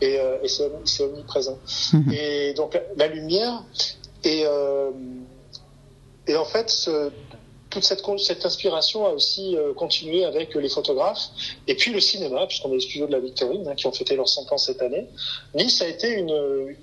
et, 0.00 0.18
euh, 0.18 0.36
et 0.42 0.48
c'est 0.48 1.02
omniprésent. 1.04 1.58
Et 2.12 2.54
donc 2.54 2.74
la, 2.74 2.80
la 2.96 3.06
euh, 4.26 4.90
et 6.26 6.36
en 6.36 6.44
fait 6.44 6.88
toute 7.70 7.84
cette, 7.84 8.44
inspiration 8.44 9.06
a 9.06 9.10
aussi 9.10 9.56
euh, 9.56 9.72
continué 9.72 10.24
avec 10.24 10.54
les 10.54 10.68
photographes 10.68 11.30
et 11.66 11.74
puis 11.74 11.90
le 11.92 12.00
cinéma, 12.00 12.46
puisqu'on 12.46 12.70
a 12.70 12.74
les 12.74 12.80
studios 12.80 13.06
de 13.06 13.12
la 13.12 13.20
Victorine 13.20 13.66
hein, 13.66 13.74
qui 13.74 13.86
ont 13.86 13.92
fêté 13.92 14.14
leurs 14.14 14.28
100 14.28 14.52
ans 14.52 14.58
cette 14.58 14.82
année. 14.82 15.06
Nice 15.54 15.80
a 15.82 15.88
été 15.88 16.10
une, 16.10 16.76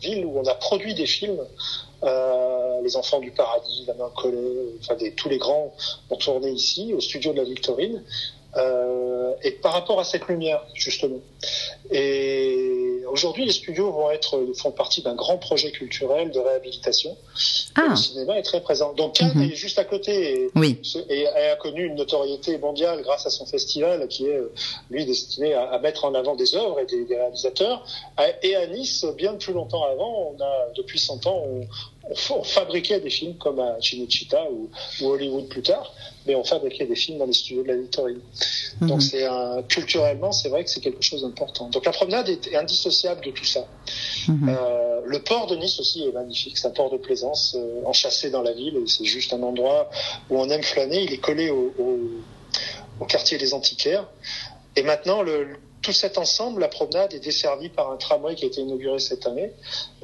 ville 0.00 0.26
où 0.26 0.38
on 0.38 0.46
a 0.46 0.54
produit 0.54 0.94
des 0.94 1.06
films. 1.06 1.40
Euh, 2.02 2.80
les 2.82 2.96
enfants 2.96 3.20
du 3.20 3.30
paradis, 3.30 3.84
la 3.86 3.94
main 3.94 4.10
collée, 4.16 4.74
enfin 4.80 4.96
tous 5.16 5.28
les 5.28 5.38
grands 5.38 5.72
ont 6.10 6.16
tourné 6.16 6.50
ici, 6.50 6.92
au 6.92 7.00
studio 7.00 7.32
de 7.32 7.38
la 7.38 7.44
Victorine. 7.44 8.02
Et 9.44 9.52
par 9.52 9.72
rapport 9.72 10.00
à 10.00 10.04
cette 10.04 10.26
lumière, 10.26 10.64
justement. 10.74 11.20
Et 11.90 12.91
aujourd'hui, 13.06 13.44
les 13.44 13.52
studios 13.52 13.90
vont 13.90 14.10
être, 14.10 14.40
font 14.56 14.70
partie 14.70 15.02
d'un 15.02 15.14
grand 15.14 15.38
projet 15.38 15.70
culturel 15.70 16.30
de 16.30 16.38
réhabilitation. 16.38 17.16
Ah, 17.74 17.86
le 17.90 17.96
cinéma 17.96 18.38
est 18.38 18.42
très 18.42 18.60
présent. 18.60 18.92
Donc 18.94 19.14
Cannes 19.14 19.32
Mhm. 19.34 19.50
est 19.50 19.54
juste 19.54 19.78
à 19.78 19.84
côté 19.84 20.42
et, 20.44 20.50
oui. 20.54 20.78
et 21.08 21.26
a 21.26 21.56
connu 21.56 21.86
une 21.86 21.94
notoriété 21.94 22.58
mondiale 22.58 23.02
grâce 23.02 23.26
à 23.26 23.30
son 23.30 23.46
festival 23.46 24.06
qui 24.08 24.26
est, 24.26 24.36
euh, 24.36 24.52
lui, 24.90 25.04
destiné 25.06 25.54
à, 25.54 25.64
à 25.70 25.78
mettre 25.78 26.04
en 26.04 26.14
avant 26.14 26.34
des 26.36 26.54
œuvres 26.54 26.80
et 26.80 26.86
des, 26.86 27.04
des 27.04 27.16
réalisateurs. 27.16 27.84
Et 28.42 28.54
à 28.56 28.66
Nice, 28.66 29.04
bien 29.16 29.34
plus 29.34 29.52
longtemps 29.52 29.84
avant, 29.84 30.34
on 30.36 30.42
a, 30.42 30.68
depuis 30.76 30.98
100 30.98 31.26
ans, 31.26 31.42
on, 31.46 31.60
on 32.10 32.14
fa- 32.14 32.34
on 32.34 32.42
fabriquait 32.44 33.00
des 33.00 33.10
films 33.10 33.36
comme 33.36 33.58
à 33.60 33.76
Cinecittà 33.80 34.44
ou, 34.50 34.70
ou 35.00 35.06
Hollywood 35.08 35.48
plus 35.48 35.62
tard, 35.62 35.92
mais 36.26 36.34
on 36.34 36.44
fabriquait 36.44 36.86
des 36.86 36.96
films 36.96 37.18
dans 37.18 37.26
les 37.26 37.32
studios 37.32 37.62
de 37.62 37.68
la 37.68 37.76
Victorine. 37.76 38.20
Mhm. 38.80 38.88
Donc 38.88 39.02
c'est 39.02 39.24
un, 39.24 39.62
culturellement, 39.62 40.32
c'est 40.32 40.48
vrai 40.48 40.64
que 40.64 40.70
c'est 40.70 40.80
quelque 40.80 41.02
chose 41.02 41.22
d'important. 41.22 41.68
Donc 41.68 41.84
la 41.84 41.92
promenade 41.92 42.28
est, 42.28 42.46
est 42.48 42.56
indissociable 42.56 43.24
de 43.24 43.30
tout 43.30 43.44
ça. 43.44 43.66
Mhm. 44.28 44.48
Euh, 44.48 45.00
le 45.04 45.18
port 45.22 45.46
de 45.46 45.56
Nice 45.56 45.78
aussi 45.80 46.04
est 46.04 46.12
magnifique. 46.12 46.56
C'est 46.58 46.66
un 46.68 46.70
port 46.70 46.90
de 46.90 46.96
plaisance 46.98 47.54
euh, 47.58 47.82
enchâssé 47.86 48.30
dans 48.30 48.42
la 48.42 48.52
ville. 48.52 48.76
et 48.76 48.86
C'est 48.86 49.04
juste 49.04 49.32
un 49.32 49.42
endroit 49.42 49.90
où 50.30 50.38
on 50.40 50.48
aime 50.50 50.62
flâner. 50.62 51.02
Il 51.04 51.12
est 51.12 51.18
collé 51.18 51.50
au, 51.50 51.72
au, 51.78 51.98
au 53.00 53.04
quartier 53.04 53.38
des 53.38 53.54
Antiquaires. 53.54 54.06
Et 54.76 54.82
maintenant, 54.82 55.22
le, 55.22 55.56
tout 55.82 55.92
cet 55.92 56.16
ensemble, 56.16 56.60
la 56.60 56.68
promenade, 56.68 57.12
est 57.12 57.18
desservie 57.18 57.68
par 57.68 57.90
un 57.90 57.96
tramway 57.96 58.34
qui 58.34 58.44
a 58.44 58.48
été 58.48 58.60
inauguré 58.60 58.98
cette 58.98 59.26
année, 59.26 59.52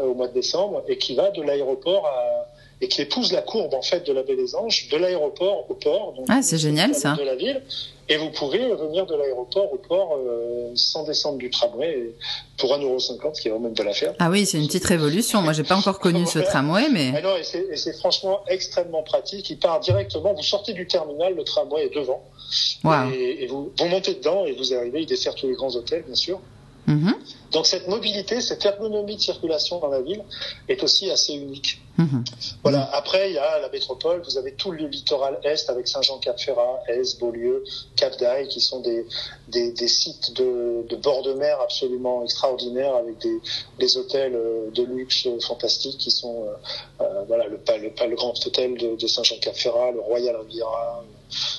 euh, 0.00 0.04
au 0.04 0.14
mois 0.14 0.28
de 0.28 0.34
décembre, 0.34 0.82
et 0.88 0.98
qui 0.98 1.14
va 1.14 1.30
de 1.30 1.42
l'aéroport 1.42 2.06
à 2.06 2.48
et 2.80 2.86
qui 2.86 3.02
épouse 3.02 3.32
la 3.32 3.42
courbe 3.42 3.74
en 3.74 3.82
fait 3.82 4.06
de 4.06 4.12
la 4.12 4.22
baie 4.22 4.36
des 4.36 4.54
Anges, 4.54 4.88
de 4.88 4.96
l'aéroport 4.96 5.68
au 5.68 5.74
port. 5.74 6.12
Donc, 6.12 6.26
Ah, 6.28 6.42
c'est 6.42 6.58
génial, 6.58 6.94
ça. 6.94 7.16
De 7.18 7.24
la 7.24 7.34
ville. 7.34 7.60
Et 8.10 8.16
vous 8.16 8.30
pouvez 8.30 8.58
venir 8.74 9.04
de 9.06 9.14
l'aéroport 9.14 9.72
au 9.72 9.76
port 9.76 10.16
euh, 10.16 10.70
sans 10.74 11.04
descendre 11.04 11.36
du 11.38 11.50
tramway 11.50 12.14
pour 12.56 12.70
1,50€, 12.70 13.34
ce 13.34 13.40
qui 13.42 13.48
est 13.48 13.50
vraiment 13.50 13.68
une 13.68 13.74
belle 13.74 13.88
affaire. 13.88 14.14
Ah 14.18 14.30
oui, 14.30 14.46
c'est 14.46 14.58
une 14.58 14.66
petite 14.66 14.86
révolution. 14.86 15.42
Moi, 15.42 15.52
j'ai 15.52 15.62
pas 15.62 15.76
encore 15.76 15.98
connu 15.98 16.26
ce 16.26 16.38
tramway, 16.38 16.88
mais 16.90 17.12
Ah 17.14 17.20
non, 17.20 17.36
et 17.36 17.76
c'est 17.76 17.98
franchement 17.98 18.40
extrêmement 18.48 19.02
pratique. 19.02 19.50
Il 19.50 19.58
part 19.58 19.80
directement. 19.80 20.32
Vous 20.32 20.42
sortez 20.42 20.72
du 20.72 20.86
terminal, 20.86 21.34
le 21.34 21.44
tramway 21.44 21.84
est 21.86 21.94
devant. 21.94 22.22
Et, 23.12 23.44
et 23.44 23.46
vous, 23.46 23.72
vous 23.78 23.88
montez 23.88 24.14
dedans 24.14 24.46
et 24.46 24.52
vous 24.52 24.72
arrivez. 24.72 25.02
Il 25.02 25.06
dessert 25.06 25.34
tous 25.34 25.48
les 25.48 25.54
grands 25.54 25.74
hôtels, 25.76 26.04
bien 26.04 26.14
sûr. 26.14 26.40
Mhm. 26.88 27.14
Donc 27.52 27.66
cette 27.66 27.86
mobilité, 27.86 28.40
cette 28.40 28.64
ergonomie 28.64 29.16
de 29.16 29.20
circulation 29.20 29.78
dans 29.78 29.88
la 29.88 30.00
ville 30.00 30.22
est 30.68 30.82
aussi 30.82 31.10
assez 31.10 31.34
unique. 31.34 31.80
Mhm. 31.98 32.22
Voilà. 32.62 32.88
Après, 32.94 33.28
il 33.30 33.34
y 33.34 33.38
a 33.38 33.58
la 33.58 33.68
métropole. 33.70 34.22
Vous 34.24 34.38
avez 34.38 34.52
tout 34.52 34.70
le 34.70 34.86
littoral 34.86 35.38
est 35.42 35.68
avec 35.68 35.88
Saint-Jean-Cap-Ferrat, 35.88 36.82
Aise, 36.86 37.18
Beaulieu, 37.18 37.64
Cap 37.96 38.16
d'Aille, 38.18 38.46
qui 38.48 38.60
sont 38.60 38.80
des, 38.80 39.04
des, 39.48 39.72
des 39.72 39.88
sites 39.88 40.32
de, 40.36 40.86
de 40.88 40.96
bord 40.96 41.22
de 41.22 41.32
mer 41.34 41.60
absolument 41.60 42.22
extraordinaires 42.22 42.94
avec 42.94 43.18
des, 43.18 43.38
des 43.80 43.96
hôtels 43.96 44.34
euh, 44.36 44.70
de 44.70 44.84
luxe 44.84 45.26
fantastiques 45.46 45.98
qui 45.98 46.10
sont 46.12 46.44
euh, 46.44 47.04
euh, 47.04 47.24
voilà 47.26 47.46
le, 47.48 47.58
le, 48.08 48.14
grand 48.16 48.34
hôtel 48.46 48.78
de, 48.78 48.94
de 48.94 49.06
Saint-Jean-Cap-Ferrat, 49.08 49.90
le 49.92 50.00
Royal 50.00 50.36
Riviera, 50.36 51.04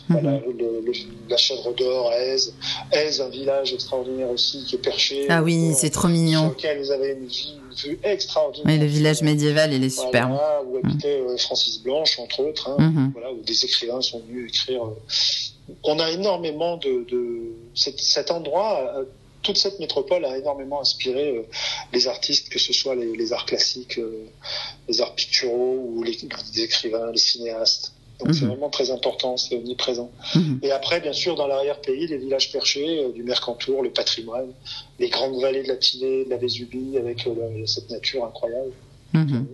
voilà, 0.10 0.32
Mhm. 0.32 0.58
le, 0.58 0.82
le- 0.86 0.94
la 1.30 1.38
chèvre 1.38 1.74
d'or 1.76 2.10
à 2.10 2.16
Aise. 2.18 2.54
Aise, 2.92 3.22
un 3.22 3.30
village 3.30 3.72
extraordinaire 3.74 4.30
aussi 4.32 4.64
qui 4.64 4.76
est 4.76 4.80
perché. 4.80 5.28
Ah 5.30 5.44
oui, 5.44 5.74
c'est 5.76 5.92
trop 5.92 6.08
sur 6.08 6.10
mignon. 6.10 6.50
lequel 6.50 6.80
vous 6.80 6.92
avez 6.92 7.10
une 7.12 7.30
une 7.30 7.69
vue 7.88 8.00
extraordinaire. 8.04 8.68
Oui, 8.74 8.80
le 8.80 8.86
village 8.86 9.22
médiéval, 9.22 9.74
il 9.74 9.84
est. 9.84 9.96
Voilà, 9.96 10.62
où 10.66 10.78
habitait 10.78 11.20
euh, 11.22 11.38
Francis 11.38 11.82
Blanche, 11.82 12.20
entre 12.20 12.40
autres, 12.42 12.70
hein, 12.70 12.78
Mhm. 12.80 13.12
voilà, 13.14 13.32
où 13.32 13.42
des 13.42 13.66
écrivains 13.66 14.02
sont 14.02 14.20
venus 14.28 14.50
écrire. 14.50 14.84
euh. 14.86 15.74
On 15.84 16.00
a 16.00 16.10
énormément 16.12 16.78
de, 16.78 17.06
de 17.10 17.42
cet, 17.76 18.00
cet 18.00 18.32
endroit, 18.32 18.92
euh, 18.98 19.04
toute 19.44 19.58
cette 19.58 19.80
métropole 19.80 20.26
a 20.26 20.38
énormément 20.38 20.82
inspiré 20.82 21.30
euh, 21.38 21.44
les 21.94 22.08
artistes, 22.08 22.50
que 22.50 22.60
ce 22.60 22.74
soit 22.74 22.96
les, 22.96 23.16
les 23.16 23.32
arts 23.34 23.46
classiques, 23.46 23.98
euh, 24.00 24.26
les 24.88 25.00
arts 25.02 25.16
picturaux 25.16 25.78
ou 25.94 26.04
les, 26.04 26.18
les 26.54 26.62
écrivains, 26.64 27.12
les 27.12 27.20
cinéastes. 27.20 27.94
Donc 28.20 28.34
c'est 28.36 28.42
Mhm. 28.42 28.50
vraiment 28.50 28.70
très 28.70 28.92
important, 28.92 29.38
c'est 29.38 29.56
omniprésent. 29.56 30.12
Mhm. 30.36 30.60
Et 30.62 30.72
après, 30.72 31.00
bien 31.00 31.14
sûr, 31.14 31.36
dans 31.36 31.48
l'arrière-pays, 31.48 32.08
les 32.08 32.18
villages 32.18 32.52
perchés, 32.52 33.00
euh, 33.06 33.12
du 33.14 33.24
Mercantour, 33.24 33.82
le 33.82 33.92
patrimoine, 33.92 34.48
les 35.00 35.10
grandes 35.10 35.40
vallées 35.42 35.64
de 35.64 35.70
la 35.70 35.78
Tinée, 35.78 36.26
de 36.26 36.30
la 36.30 36.36
Vésubie, 36.38 36.98
avec 36.98 37.26
euh, 37.28 37.66
cette 37.66 37.90
nature 37.90 38.26
incroyable. 38.26 38.72
Mhm. 39.14 39.46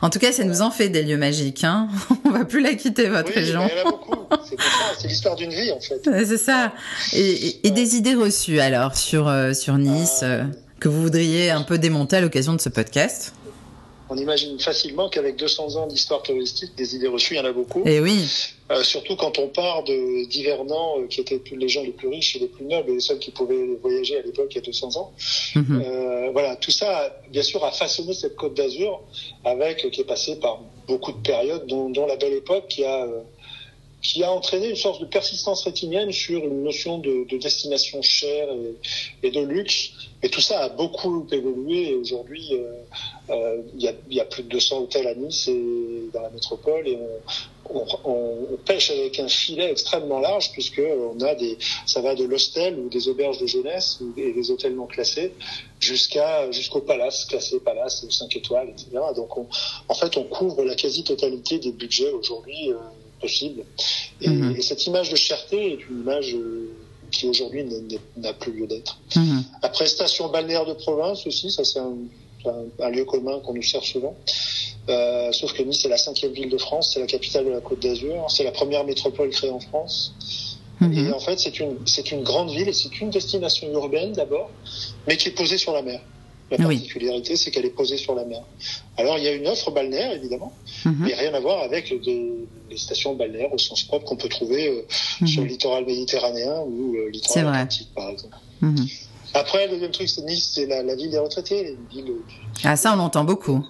En 0.00 0.08
tout 0.10 0.18
cas, 0.18 0.32
ça 0.32 0.42
nous 0.44 0.62
en 0.62 0.70
fait 0.70 0.88
des 0.88 1.02
lieux 1.02 1.18
magiques. 1.18 1.62
Hein 1.64 1.88
On 2.24 2.30
va 2.30 2.44
plus 2.46 2.60
la 2.62 2.74
quitter, 2.74 3.08
votre 3.10 3.28
Oui, 3.28 3.34
région. 3.34 3.60
C'est 4.98 5.06
l'histoire 5.08 5.36
d'une 5.36 5.50
vie, 5.50 5.70
en 5.72 5.80
fait. 5.80 6.00
C'est 6.24 6.38
ça. 6.38 6.72
Et, 7.12 7.20
et- 7.48 7.66
et 7.66 7.70
des 7.70 7.96
idées 7.96 8.14
reçues 8.14 8.58
alors 8.60 8.96
sur 8.96 9.28
euh, 9.28 9.52
sur 9.52 9.76
Nice 9.76 10.20
euh, 10.22 10.44
que 10.80 10.88
vous 10.88 11.02
voudriez 11.02 11.50
un 11.50 11.62
peu 11.62 11.76
démonter 11.78 12.16
à 12.16 12.20
l'occasion 12.22 12.54
de 12.54 12.60
ce 12.60 12.70
podcast? 12.70 13.34
On 14.10 14.16
imagine 14.16 14.58
facilement 14.58 15.08
qu'avec 15.08 15.36
200 15.36 15.76
ans 15.76 15.86
d'histoire 15.86 16.22
touristique, 16.22 16.74
des 16.76 16.96
idées 16.96 17.08
reçues, 17.08 17.34
il 17.34 17.36
y 17.38 17.40
en 17.40 17.44
a 17.44 17.52
beaucoup. 17.52 17.82
Et 17.86 18.00
oui. 18.00 18.28
Euh, 18.70 18.82
surtout 18.82 19.16
quand 19.16 19.38
on 19.38 19.48
part 19.48 19.84
de 19.84 20.26
d'hivernants, 20.28 20.98
euh, 20.98 21.06
qui 21.06 21.20
étaient 21.20 21.40
les 21.52 21.68
gens 21.68 21.82
les 21.82 21.90
plus 21.90 22.08
riches 22.08 22.36
et 22.36 22.38
les 22.38 22.48
plus 22.48 22.64
nobles, 22.64 22.90
et 22.90 22.94
les 22.94 23.00
seuls 23.00 23.18
qui 23.18 23.30
pouvaient 23.30 23.66
voyager 23.80 24.18
à 24.18 24.22
l'époque 24.22 24.48
il 24.50 24.56
y 24.56 24.58
a 24.58 24.62
200 24.62 24.96
ans. 24.96 25.12
Mhm. 25.54 25.82
Euh, 25.84 26.30
voilà, 26.32 26.56
tout 26.56 26.70
ça, 26.70 27.16
bien 27.30 27.42
sûr, 27.42 27.64
a 27.64 27.70
façonné 27.70 28.14
cette 28.14 28.36
Côte 28.36 28.54
d'Azur, 28.54 29.00
avec 29.44 29.90
qui 29.90 30.00
est 30.00 30.04
passée 30.04 30.36
par 30.36 30.60
beaucoup 30.86 31.12
de 31.12 31.18
périodes, 31.18 31.66
dont, 31.66 31.90
dont 31.90 32.06
la 32.06 32.16
Belle 32.16 32.34
Époque, 32.34 32.68
qui 32.68 32.84
a 32.84 33.04
euh, 33.04 33.20
qui 34.00 34.22
a 34.22 34.32
entraîné 34.32 34.68
une 34.70 34.76
sorte 34.76 35.00
de 35.00 35.06
persistance 35.06 35.64
rétinienne 35.64 36.12
sur 36.12 36.38
une 36.44 36.62
notion 36.62 36.98
de, 36.98 37.26
de 37.28 37.36
destination 37.36 38.00
chère 38.02 38.48
et, 38.52 39.26
et 39.26 39.30
de 39.30 39.40
luxe. 39.40 39.90
Et 40.22 40.28
tout 40.28 40.40
ça 40.40 40.60
a 40.60 40.68
beaucoup 40.68 41.26
évolué. 41.30 41.90
Et 41.90 41.94
aujourd'hui, 41.94 42.48
euh, 42.52 42.72
euh, 43.30 43.62
il 43.76 43.82
y, 43.84 43.90
il 44.10 44.16
y 44.16 44.20
a 44.20 44.24
plus 44.24 44.42
de 44.44 44.48
200 44.48 44.78
hôtels 44.80 45.06
à 45.06 45.14
Nice 45.14 45.48
et 45.48 46.10
dans 46.12 46.22
la 46.22 46.30
métropole. 46.30 46.86
Et 46.86 46.98
on, 47.70 47.84
on, 48.04 48.46
on 48.52 48.56
pêche 48.64 48.90
avec 48.90 49.18
un 49.18 49.28
filet 49.28 49.70
extrêmement 49.70 50.20
large, 50.20 50.52
puisque 50.52 50.80
on 50.80 51.20
a 51.20 51.34
des, 51.34 51.58
ça 51.86 52.00
va 52.00 52.14
de 52.14 52.24
l'hostel 52.24 52.78
ou 52.78 52.88
des 52.88 53.08
auberges 53.08 53.38
de 53.38 53.46
jeunesse 53.46 53.98
des, 54.16 54.32
des 54.32 54.50
hôtels 54.50 54.74
non 54.74 54.86
classés 54.86 55.32
jusqu'à 55.80 56.50
jusqu'au 56.50 56.80
palace, 56.80 57.24
classé 57.26 57.60
palace, 57.60 58.04
5 58.08 58.36
étoiles, 58.36 58.70
etc. 58.70 58.88
Donc, 59.14 59.36
on, 59.36 59.46
en 59.88 59.94
fait, 59.94 60.16
on 60.16 60.24
couvre 60.24 60.64
la 60.64 60.74
quasi-totalité 60.74 61.58
des 61.58 61.72
budgets 61.72 62.10
aujourd'hui 62.10 62.72
euh, 62.72 62.76
possibles. 63.20 63.64
Et, 64.20 64.28
Mhm. 64.28 64.56
et 64.56 64.62
cette 64.62 64.86
image 64.86 65.10
de 65.10 65.16
cherté 65.16 65.72
est 65.72 65.88
une 65.88 66.00
image 66.00 66.34
euh, 66.34 66.70
qui 67.10 67.26
aujourd'hui 67.26 67.64
n'a 68.16 68.32
plus 68.34 68.52
lieu 68.52 68.66
d'être. 68.66 68.98
Mhm. 69.16 69.42
Après, 69.62 69.86
station 69.86 70.28
balnéaire 70.28 70.66
de 70.66 70.74
province 70.74 71.26
aussi, 71.26 71.50
ça 71.50 71.64
c'est 71.64 71.78
un, 71.78 71.94
un, 72.46 72.64
un 72.86 72.90
lieu 72.90 73.04
commun 73.04 73.40
qu'on 73.40 73.54
nous 73.54 73.62
sert 73.62 73.84
souvent. 73.84 74.14
Euh, 74.88 75.32
sauf 75.32 75.52
que 75.52 75.62
Nice 75.62 75.84
est 75.84 75.88
la 75.88 75.98
cinquième 75.98 76.32
ville 76.32 76.48
de 76.50 76.58
France, 76.58 76.92
c'est 76.94 77.00
la 77.00 77.06
capitale 77.06 77.44
de 77.46 77.50
la 77.50 77.60
Côte 77.60 77.80
d'Azur, 77.80 78.26
c'est 78.30 78.44
la 78.44 78.52
première 78.52 78.84
métropole 78.84 79.30
créée 79.30 79.50
en 79.50 79.60
France. 79.60 80.14
Mhm. 80.80 81.08
Et 81.08 81.12
en 81.12 81.18
fait, 81.18 81.38
c'est 81.38 81.58
une, 81.60 81.76
c'est 81.86 82.10
une 82.12 82.22
grande 82.22 82.50
ville 82.50 82.68
et 82.68 82.72
c'est 82.72 83.00
une 83.00 83.10
destination 83.10 83.70
urbaine 83.72 84.12
d'abord, 84.12 84.50
mais 85.06 85.16
qui 85.16 85.28
est 85.28 85.32
posée 85.32 85.58
sur 85.58 85.72
la 85.72 85.82
mer. 85.82 86.00
La 86.50 86.66
Oui. 86.66 86.76
particularité, 86.76 87.36
c'est 87.36 87.50
qu'elle 87.50 87.66
est 87.66 87.70
posée 87.76 87.98
sur 87.98 88.14
la 88.14 88.24
mer. 88.24 88.40
Alors, 88.96 89.18
il 89.18 89.24
y 89.24 89.28
a 89.28 89.32
une 89.32 89.46
offre 89.46 89.70
balnéaire, 89.70 90.12
évidemment, 90.14 90.52
Mhm. 90.86 90.96
mais 91.00 91.14
rien 91.14 91.34
à 91.34 91.40
voir 91.40 91.62
avec 91.62 91.92
des, 92.02 92.32
les 92.70 92.76
stations 92.78 93.14
balnéaires 93.14 93.52
au 93.52 93.58
sens 93.58 93.82
propre 93.82 94.06
qu'on 94.06 94.16
peut 94.16 94.30
trouver 94.30 94.68
euh, 94.68 95.26
sur 95.26 95.42
le 95.42 95.46
Mhm. 95.46 95.52
littoral 95.52 95.84
méditerranéen 95.84 96.60
ou 96.66 96.94
euh, 96.96 97.06
le 97.08 97.12
C'est 97.12 97.40
littoral 97.40 97.48
atlantique, 97.48 97.88
par 97.94 98.08
exemple. 98.08 98.36
Mhm. 98.62 98.86
Après, 99.34 99.66
le 99.66 99.72
deuxième 99.74 99.90
truc, 99.92 100.08
c'est 100.08 100.22
Nice, 100.22 100.50
c'est 100.54 100.66
la, 100.66 100.82
la 100.82 100.94
ville 100.94 101.10
des 101.10 101.18
retraités, 101.18 101.70
une 101.72 101.86
ville 101.94 102.12
Ah, 102.64 102.76
ça, 102.76 102.92
on 102.94 102.96
l'entend 102.96 103.24
beaucoup. 103.24 103.64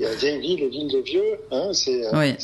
il 0.00 0.02
y 0.02 0.06
a 0.08 0.14
vieille 0.14 0.40
ville 0.40 0.62
et 0.62 0.68
ville 0.70 0.88
de 0.90 0.98
vieux, 0.98 1.38
hein, 1.52 1.70
c'est 1.74 2.06
euh, 2.06 2.10
Oui. 2.14 2.34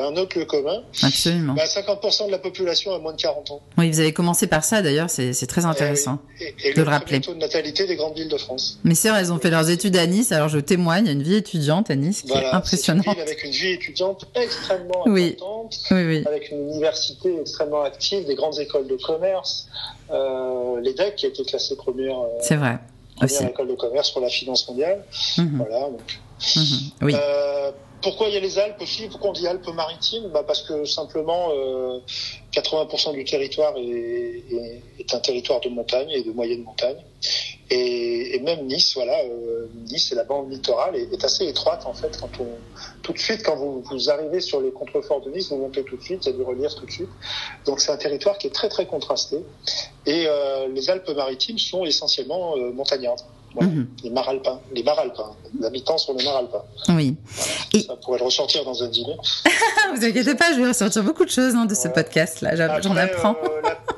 un 0.00 0.16
autre 0.16 0.38
lieu 0.38 0.44
commun. 0.46 0.82
Absolument. 1.02 1.52
Bah, 1.54 1.64
50% 1.66 2.26
de 2.26 2.30
la 2.30 2.38
population 2.38 2.94
a 2.94 2.98
moins 2.98 3.12
de 3.12 3.20
40 3.20 3.50
ans. 3.50 3.60
Oui, 3.76 3.90
vous 3.90 4.00
avez 4.00 4.12
commencé 4.14 4.46
par 4.46 4.64
ça, 4.64 4.80
d'ailleurs, 4.82 5.10
c'est 5.10 5.46
très 5.46 5.64
intéressant. 5.66 6.18
Et, 6.40 6.54
et 6.64 6.72
De 6.72 6.78
le 6.78 6.84
le 6.84 6.90
rappeler. 6.90 7.20
taux 7.20 7.34
de 7.34 7.38
natalité 7.38 7.86
des 7.86 7.96
grandes 7.96 8.16
villes 8.16 8.28
de 8.30 8.38
France. 8.38 8.80
Mes 8.84 8.94
sœurs, 8.94 9.16
elles 9.16 9.32
ont 9.32 9.38
fait 9.38 9.50
leurs 9.50 9.68
études 9.70 9.96
à 9.96 10.06
Nice, 10.06 10.32
alors 10.32 10.48
je 10.48 10.58
témoigne, 10.58 11.04
il 11.04 11.08
y 11.08 11.10
a 11.10 11.12
une 11.12 11.22
vie 11.22 11.34
étudiante 11.36 11.90
à 11.90 11.94
Nice 11.94 12.22
qui 12.22 12.28
est 12.28 12.32
Voilà, 12.32 12.56
impressionnante. 12.56 13.04
une 13.06 13.12
ville 13.12 13.22
avec 13.22 13.44
une 13.44 13.50
vie 13.52 13.72
étudiante 13.72 14.24
extrêmement 14.34 15.04
Oui. 15.06 15.36
importante, 15.38 15.78
Oui, 15.90 16.24
avec 16.26 16.50
une 16.50 16.68
université 16.70 17.38
extrêmement 17.40 17.82
active, 17.82 18.26
des 18.26 18.34
grandes 18.34 18.58
écoles 18.58 18.86
de 18.88 18.96
commerce, 18.96 19.68
euh, 19.74 19.95
l'EDEC 20.82 21.16
qui 21.16 21.26
a 21.26 21.28
été 21.28 21.44
classée 21.44 21.76
première, 21.76 22.18
euh, 22.18 22.26
C'est 22.40 22.56
vrai. 22.56 22.78
Aussi. 23.22 23.44
école 23.44 23.68
de 23.68 23.74
commerce 23.74 24.10
pour 24.10 24.20
la 24.20 24.28
finance 24.28 24.68
mondiale. 24.68 25.02
Mhm. 25.38 25.56
Voilà, 25.58 25.80
donc 25.88 26.18
Mhm. 26.56 26.64
Oui. 27.02 27.14
Euh, 27.18 27.72
pourquoi 28.02 28.28
il 28.28 28.34
y 28.34 28.36
a 28.36 28.40
les 28.40 28.58
Alpes 28.58 28.80
aussi 28.82 29.06
Pourquoi 29.08 29.30
on 29.30 29.32
dit 29.32 29.48
Alpes 29.48 29.66
maritimes? 29.74 30.28
Bah 30.34 30.44
Parce 30.46 30.62
que 30.62 30.84
simplement, 30.84 31.48
euh, 31.50 31.98
80% 32.52 33.12
du 33.14 33.24
territoire 33.24 33.74
est, 33.78 33.80
est, 33.80 34.82
est 35.00 35.14
un 35.14 35.18
territoire 35.20 35.60
de 35.60 35.70
montagne 35.70 36.10
et 36.10 36.22
de 36.22 36.30
moyenne 36.30 36.62
montagne. 36.62 36.98
Et, 37.70 38.15
et 38.36 38.40
même 38.40 38.66
Nice, 38.66 38.94
voilà, 38.94 39.18
euh, 39.24 39.66
Nice 39.90 40.12
et 40.12 40.14
la 40.14 40.24
bande 40.24 40.50
littorale 40.50 40.94
est, 40.96 41.12
est 41.12 41.24
assez 41.24 41.44
étroite 41.46 41.82
en 41.86 41.94
fait. 41.94 42.18
Quand 42.20 42.30
on, 42.40 42.46
tout 43.02 43.12
de 43.12 43.18
suite, 43.18 43.42
quand 43.44 43.56
vous, 43.56 43.82
vous 43.90 44.10
arrivez 44.10 44.40
sur 44.40 44.60
les 44.60 44.70
contreforts 44.70 45.20
de 45.22 45.30
Nice, 45.30 45.48
vous 45.50 45.56
montez 45.58 45.82
tout 45.84 45.96
de 45.96 46.02
suite, 46.02 46.26
il 46.26 46.30
y 46.32 46.34
a 46.34 46.36
du 46.36 46.42
relief 46.42 46.74
tout 46.76 46.86
de 46.86 46.90
suite. 46.90 47.08
Donc 47.64 47.80
c'est 47.80 47.90
un 47.92 47.96
territoire 47.96 48.38
qui 48.38 48.46
est 48.46 48.54
très 48.54 48.68
très 48.68 48.86
contrasté. 48.86 49.38
Et 50.06 50.26
euh, 50.28 50.68
les 50.68 50.88
Alpes-Maritimes 50.90 51.58
sont 51.58 51.84
essentiellement 51.84 52.56
euh, 52.56 52.70
montagnardes. 52.72 53.20
Voilà. 53.54 53.70
Mhm. 53.70 53.88
Les 54.04 54.10
maralpins, 54.10 54.60
les 54.74 54.82
maralpins. 54.82 55.30
Les 55.58 55.64
habitants 55.66 55.96
sont 55.96 56.14
les 56.14 56.24
maralpins. 56.24 56.62
Oui. 56.90 57.16
Et- 57.72 57.80
Ça 57.80 57.96
pourrait 57.96 58.18
le 58.18 58.24
ressortir 58.24 58.64
dans 58.64 58.82
un 58.82 58.88
dîner. 58.88 59.16
Vous 59.94 60.04
inquiétez 60.04 60.34
pas, 60.34 60.52
je 60.52 60.60
vais 60.60 60.68
ressortir 60.68 61.02
beaucoup 61.02 61.24
de 61.24 61.30
choses 61.30 61.54
hein, 61.54 61.64
de 61.64 61.74
ce 61.74 61.88
podcast-là. 61.88 62.80
J'en 62.82 62.94
apprends. 62.96 63.34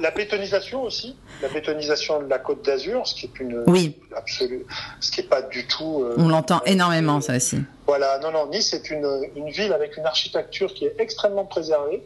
La, 0.01 0.11
bétonisation 0.11 0.83
aussi, 0.83 1.17
la 1.43 1.49
bétonisation 1.49 2.23
de 2.23 2.29
la 2.29 2.39
Côte 2.39 2.65
d'Azur, 2.65 3.07
ce 3.07 3.15
qui 3.15 3.27
est 3.27 3.41
une 3.41 3.65
Oui, 3.67 3.97
absolue, 4.17 4.65
ce 5.01 5.11
qui 5.11 5.21
est 5.21 5.29
pas 5.29 5.43
du 5.43 5.67
tout. 5.67 6.03
euh, 6.05 6.15
on 6.19 6.29
l'entend 6.29 6.57
euh, 6.59 6.71
énormément, 6.71 7.21
ça 7.21 7.37
aussi. 7.37 7.59
Voilà, 7.87 8.19
non, 8.19 8.31
non, 8.31 8.47
Nice 8.49 8.73
est 8.75 8.91
une, 8.91 9.09
une 9.37 9.51
ville 9.51 9.73
avec 9.73 9.97
une 9.97 10.05
architecture 10.07 10.73
qui 10.75 10.85
est 10.87 10.95
extrêmement 10.99 11.45
préservée 11.47 12.03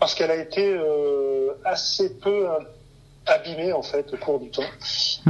parce 0.00 0.14
qu'elle 0.14 0.30
a 0.30 0.36
été 0.36 0.64
euh, 0.66 1.52
assez 1.64 2.14
peu 2.18 2.48
euh, 2.48 2.58
abîmée 3.26 3.72
en 3.72 3.82
fait 3.82 4.12
au 4.12 4.16
cours 4.16 4.40
du 4.40 4.50
temps. 4.50 4.62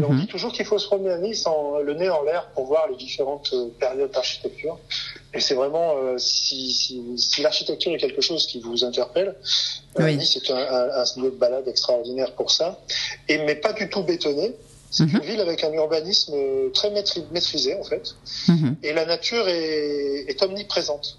Et 0.01 0.05
on 0.05 0.13
Mhm. 0.15 0.21
dit 0.21 0.27
toujours 0.27 0.53
qu'il 0.53 0.65
faut 0.65 0.79
se 0.79 0.87
promener 0.87 1.11
à 1.11 1.19
Nice 1.19 1.47
en, 1.47 1.79
le 1.79 1.93
nez 1.95 2.09
en 2.09 2.23
l'air 2.23 2.47
pour 2.55 2.67
voir 2.67 2.89
les 2.89 2.97
différentes 2.97 3.51
euh, 3.53 3.69
périodes 3.79 4.11
d'architecture. 4.13 4.79
Et 5.35 5.41
c'est 5.41 5.55
vraiment 5.55 5.97
euh, 5.97 6.19
si, 6.19 6.73
si, 6.73 7.03
si 7.17 7.41
l'architecture 7.43 7.93
est 7.95 7.99
quelque 7.99 8.21
chose 8.21 8.47
qui 8.47 8.61
vous 8.61 8.85
interpelle, 8.85 9.35
euh, 9.99 10.05
Oui. 10.05 10.17
Nice 10.19 10.37
est 10.37 10.51
un, 10.51 10.57
un, 10.57 10.91
un 11.03 11.05
lieu 11.21 11.31
de 11.31 11.37
balade 11.37 11.67
extraordinaire 11.69 12.35
pour 12.35 12.51
ça. 12.51 12.79
Et 13.29 13.39
mais 13.39 13.55
pas 13.55 13.73
du 13.73 13.89
tout 13.89 14.03
bétonné. 14.03 14.55
C'est 14.91 15.05
Mhm. 15.05 15.17
une 15.17 15.21
ville 15.31 15.41
avec 15.41 15.65
un 15.65 15.73
urbanisme 15.73 16.35
très 16.75 16.91
maîtri- 16.91 17.25
maîtrisé 17.31 17.75
en 17.81 17.83
fait 17.83 18.15
Mhm. 18.49 18.77
et 18.83 18.93
la 18.93 19.07
nature 19.07 19.49
est, 19.49 20.27
est 20.29 20.43
omniprésente. 20.43 21.19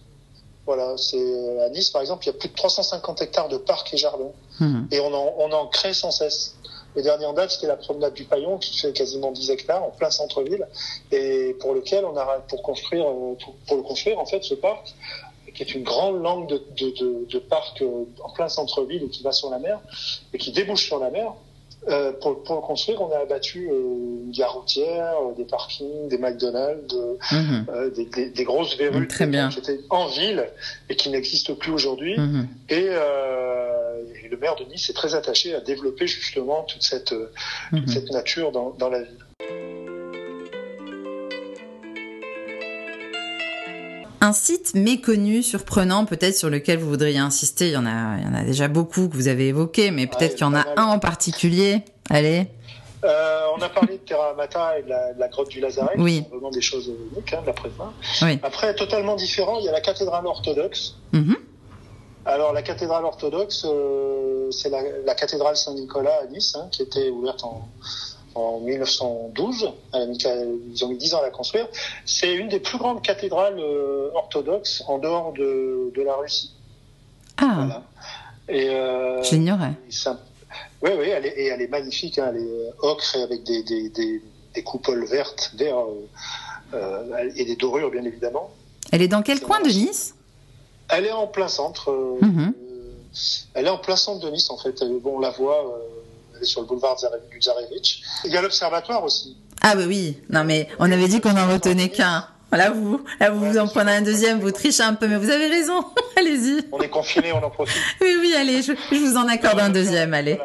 Voilà, 0.67 0.93
c'est 0.97 1.59
à 1.65 1.69
Nice 1.69 1.89
par 1.89 2.01
exemple, 2.01 2.23
il 2.25 2.27
y 2.27 2.29
a 2.29 2.33
plus 2.33 2.49
de 2.49 2.53
350 2.53 3.21
hectares 3.23 3.49
de 3.49 3.57
parcs 3.57 3.91
et 3.93 3.97
jardins, 3.97 4.31
Mhm. 4.59 4.87
et 4.91 4.99
on 4.99 5.11
en, 5.11 5.33
on 5.39 5.51
en 5.51 5.65
crée 5.67 5.95
sans 5.95 6.11
cesse. 6.11 6.53
Le 6.95 7.01
dernier 7.01 7.25
en 7.25 7.33
date, 7.33 7.51
c'était 7.51 7.67
la 7.67 7.75
promenade 7.75 8.13
du 8.13 8.25
Paillon, 8.25 8.57
qui 8.57 8.77
fait 8.77 8.93
quasiment 8.93 9.31
10 9.31 9.49
hectares 9.49 9.83
en 9.83 9.89
plein 9.89 10.11
centre-ville, 10.11 10.67
et 11.11 11.55
pour 11.59 11.73
lequel 11.73 12.05
on 12.05 12.15
a 12.17 12.39
pour 12.47 12.61
construire, 12.61 13.07
euh, 13.07 13.35
pour, 13.43 13.55
pour 13.67 13.77
le 13.77 13.83
construire 13.83 14.19
en 14.19 14.25
fait, 14.25 14.43
ce 14.43 14.53
parc, 14.53 14.93
qui 15.53 15.63
est 15.63 15.75
une 15.75 15.83
grande 15.83 16.21
langue 16.21 16.47
de, 16.47 17.25
de, 17.25 17.39
parc 17.39 17.81
euh, 17.81 18.05
en 18.23 18.29
plein 18.31 18.49
centre-ville 18.49 19.03
et 19.03 19.09
qui 19.09 19.23
va 19.23 19.31
sur 19.31 19.49
la 19.49 19.59
mer 19.59 19.79
et 20.33 20.37
qui 20.37 20.51
débouche 20.51 20.85
sur 20.85 20.99
la 20.99 21.09
mer. 21.09 21.33
Euh, 21.89 22.13
pour, 22.13 22.41
pour 22.43 22.55
le 22.55 22.61
construire, 22.61 23.01
on 23.01 23.11
a 23.11 23.17
abattu 23.19 23.67
euh, 23.69 23.73
une 24.25 24.31
gare 24.31 24.53
routière, 24.53 25.15
euh, 25.21 25.33
des 25.35 25.43
parkings, 25.43 26.07
des 26.07 26.17
McDonald's, 26.17 26.95
euh, 27.33 27.89
des, 27.89 28.05
des, 28.05 28.29
des 28.29 28.43
grosses 28.45 28.77
verrues 28.77 29.07
Très 29.07 29.27
bien. 29.27 29.49
qui 29.49 29.59
étaient 29.59 29.79
en 29.89 30.07
ville 30.07 30.45
et 30.89 30.95
qui 30.95 31.09
n'existent 31.09 31.55
plus 31.55 31.71
aujourd'hui. 31.73 32.17
Mhm. 32.17 32.47
Et, 32.69 32.87
euh, 32.89 34.01
et 34.23 34.29
le 34.29 34.37
maire 34.37 34.55
de 34.55 34.63
Nice 34.63 34.89
est 34.89 34.93
très 34.93 35.13
attaché 35.13 35.53
à 35.55 35.59
développer 35.59 36.07
justement 36.07 36.63
toute 36.63 36.83
cette, 36.83 37.09
toute 37.09 37.27
Mhm. 37.71 37.87
cette 37.87 38.11
nature 38.11 38.51
dans, 38.53 38.69
dans 38.79 38.89
la 38.89 38.99
ville. 39.01 39.17
Un 44.23 44.31
site 44.31 44.73
méconnu, 44.73 45.43
surprenant, 45.43 46.05
peut-être 46.05 46.37
sur 46.37 46.49
lequel 46.49 46.79
vous 46.79 46.87
voudriez 46.87 47.17
insister. 47.17 47.67
Il 47.67 47.73
y 47.73 47.77
en 47.77 47.85
a, 47.85 48.17
il 48.19 48.23
y 48.23 48.27
en 48.27 48.33
a 48.33 48.43
déjà 48.45 48.69
beaucoup 48.69 49.09
que 49.09 49.15
vous 49.15 49.27
avez 49.27 49.49
évoqués, 49.49 49.91
mais 49.91 50.07
peut-être 50.07 50.21
Ouais, 50.31 50.37
qu'il 50.37 50.45
y 50.45 50.49
en 50.49 50.53
a 50.55 50.63
un 50.77 50.85
en 50.85 50.97
particulier. 50.99 51.83
Allez. 52.09 52.47
Euh, 53.03 53.41
on 53.57 53.61
a 53.61 53.67
parlé 53.67 53.95
de 53.97 54.03
Terra 54.03 54.29
Amata 54.29 54.79
et 54.79 54.83
de 54.83 54.87
la, 54.87 55.13
de 55.13 55.19
la 55.19 55.27
grotte 55.27 55.49
du 55.49 55.59
Lazaret, 55.59 55.95
Oui. 55.97 56.19
qui 56.19 56.23
sont 56.23 56.29
vraiment 56.37 56.51
des 56.51 56.61
choses 56.61 56.89
uniques 57.11 57.33
hein, 57.33 57.41
de 57.41 57.47
la 57.47 57.51
prépa. 57.53 57.91
Oui. 58.21 58.39
Après, 58.43 58.73
totalement 58.75 59.17
différent, 59.17 59.59
il 59.59 59.65
y 59.65 59.69
a 59.69 59.73
la 59.73 59.81
cathédrale 59.81 60.25
orthodoxe. 60.25 60.95
Mhm. 61.11 61.35
Alors 62.25 62.53
la 62.53 62.61
cathédrale 62.61 63.03
orthodoxe, 63.03 63.65
euh, 63.65 64.49
c'est 64.51 64.69
la, 64.69 64.79
la 65.05 65.15
cathédrale 65.15 65.57
Saint-Nicolas 65.57 66.21
à 66.23 66.27
Nice, 66.27 66.55
hein, 66.55 66.69
qui 66.71 66.81
était 66.81 67.09
ouverte 67.09 67.43
en, 67.43 67.67
en 68.35 68.59
1912. 68.59 69.71
Elle 69.93 70.01
a 70.01 70.05
mis- 70.07 70.17
Ils 70.73 70.85
ont 70.85 70.87
mis 70.89 70.97
10 70.97 71.13
ans 71.13 71.19
à 71.19 71.23
la 71.23 71.29
construire. 71.31 71.67
C'est 72.05 72.33
une 72.33 72.49
des 72.49 72.59
plus 72.59 72.77
grandes 72.77 73.01
cathédrales 73.01 73.59
euh, 73.59 74.09
orthodoxes 74.13 74.83
en 74.87 74.97
dehors 74.99 75.33
de, 75.33 75.91
de 75.95 76.01
la 76.01 76.15
Russie. 76.15 76.51
Ah, 77.37 77.53
Voilà. 77.55 77.83
Et 78.49 78.69
euh, 78.69 79.21
un- 80.05 80.19
Oui, 80.81 80.91
oui, 80.99 81.07
elle 81.09 81.25
est, 81.25 81.29
et 81.37 81.45
elle 81.47 81.61
est 81.61 81.67
magnifique. 81.67 82.19
Hein, 82.19 82.31
elle 82.35 82.41
est 82.41 82.49
euh, 82.49 82.71
ocre 82.81 83.15
et 83.15 83.21
avec 83.23 83.43
des, 83.43 83.63
des, 83.63 83.89
des, 83.89 84.21
des 84.53 84.63
coupoles 84.63 85.05
vertes, 85.05 85.51
euh, 85.77 85.91
euh, 86.73 87.31
et 87.35 87.45
des 87.45 87.55
dorures, 87.55 87.89
bien 87.91 88.03
évidemment. 88.03 88.51
Elle 88.91 89.01
est 89.01 89.07
dans 89.07 89.21
quel 89.21 89.39
coin 89.39 89.61
de. 89.61 89.69
Nice? 89.69 90.13
Elle 90.89 91.05
est 91.05 91.11
en 91.11 91.27
plein 91.27 91.47
centre. 91.47 91.89
euh, 91.89 92.17
Mhm. 92.21 92.53
euh, 92.53 92.91
elle 93.53 93.65
est 93.67 93.69
en 93.69 93.77
plein 93.77 93.95
centre 93.95 94.19
de 94.25 94.29
Nice, 94.29 94.49
en 94.49 94.57
fait. 94.57 94.83
Bon, 95.01 95.15
on 95.17 95.19
la 95.19 95.29
voit. 95.31 95.79
Sur 96.45 96.61
le 96.61 96.67
boulevard 96.67 96.95
du 97.31 97.41
Zarevitch. 97.41 98.01
Il 98.25 98.31
y 98.31 98.37
a 98.37 98.41
l'observatoire 98.41 99.03
aussi. 99.03 99.37
Ah 99.61 99.73
oui, 99.77 99.85
oui. 99.87 100.17
Non, 100.29 100.43
mais 100.43 100.67
on 100.79 100.91
avait 100.91 101.07
dit 101.07 101.21
qu'on 101.21 101.37
en 101.37 101.47
retenait 101.51 101.89
qu'un. 101.89 102.27
Là, 102.51 102.69
vous, 102.69 103.03
là, 103.19 103.31
vous, 103.31 103.45
vous 103.51 103.57
en 103.57 103.67
prenez 103.67 103.93
un 103.93 104.01
deuxième, 104.03 104.39
vous 104.39 104.51
trichez 104.51 104.83
un 104.83 104.93
peu, 104.93 105.07
mais 105.07 105.17
vous 105.17 105.31
avez 105.31 105.47
raison. 105.47 105.83
Allez-y. 106.19 106.63
On 106.71 106.79
est 106.81 106.89
confiné, 106.89 107.31
on 107.33 107.41
en 107.43 107.49
profite. 107.49 107.81
Oui, 107.99 108.15
oui, 108.21 108.35
allez, 108.37 108.61
je, 108.61 108.73
je 108.91 108.95
vous 108.97 109.17
en 109.17 109.27
accorde 109.27 109.59
un 109.59 109.69
deuxième, 109.69 110.13
allez. 110.13 110.39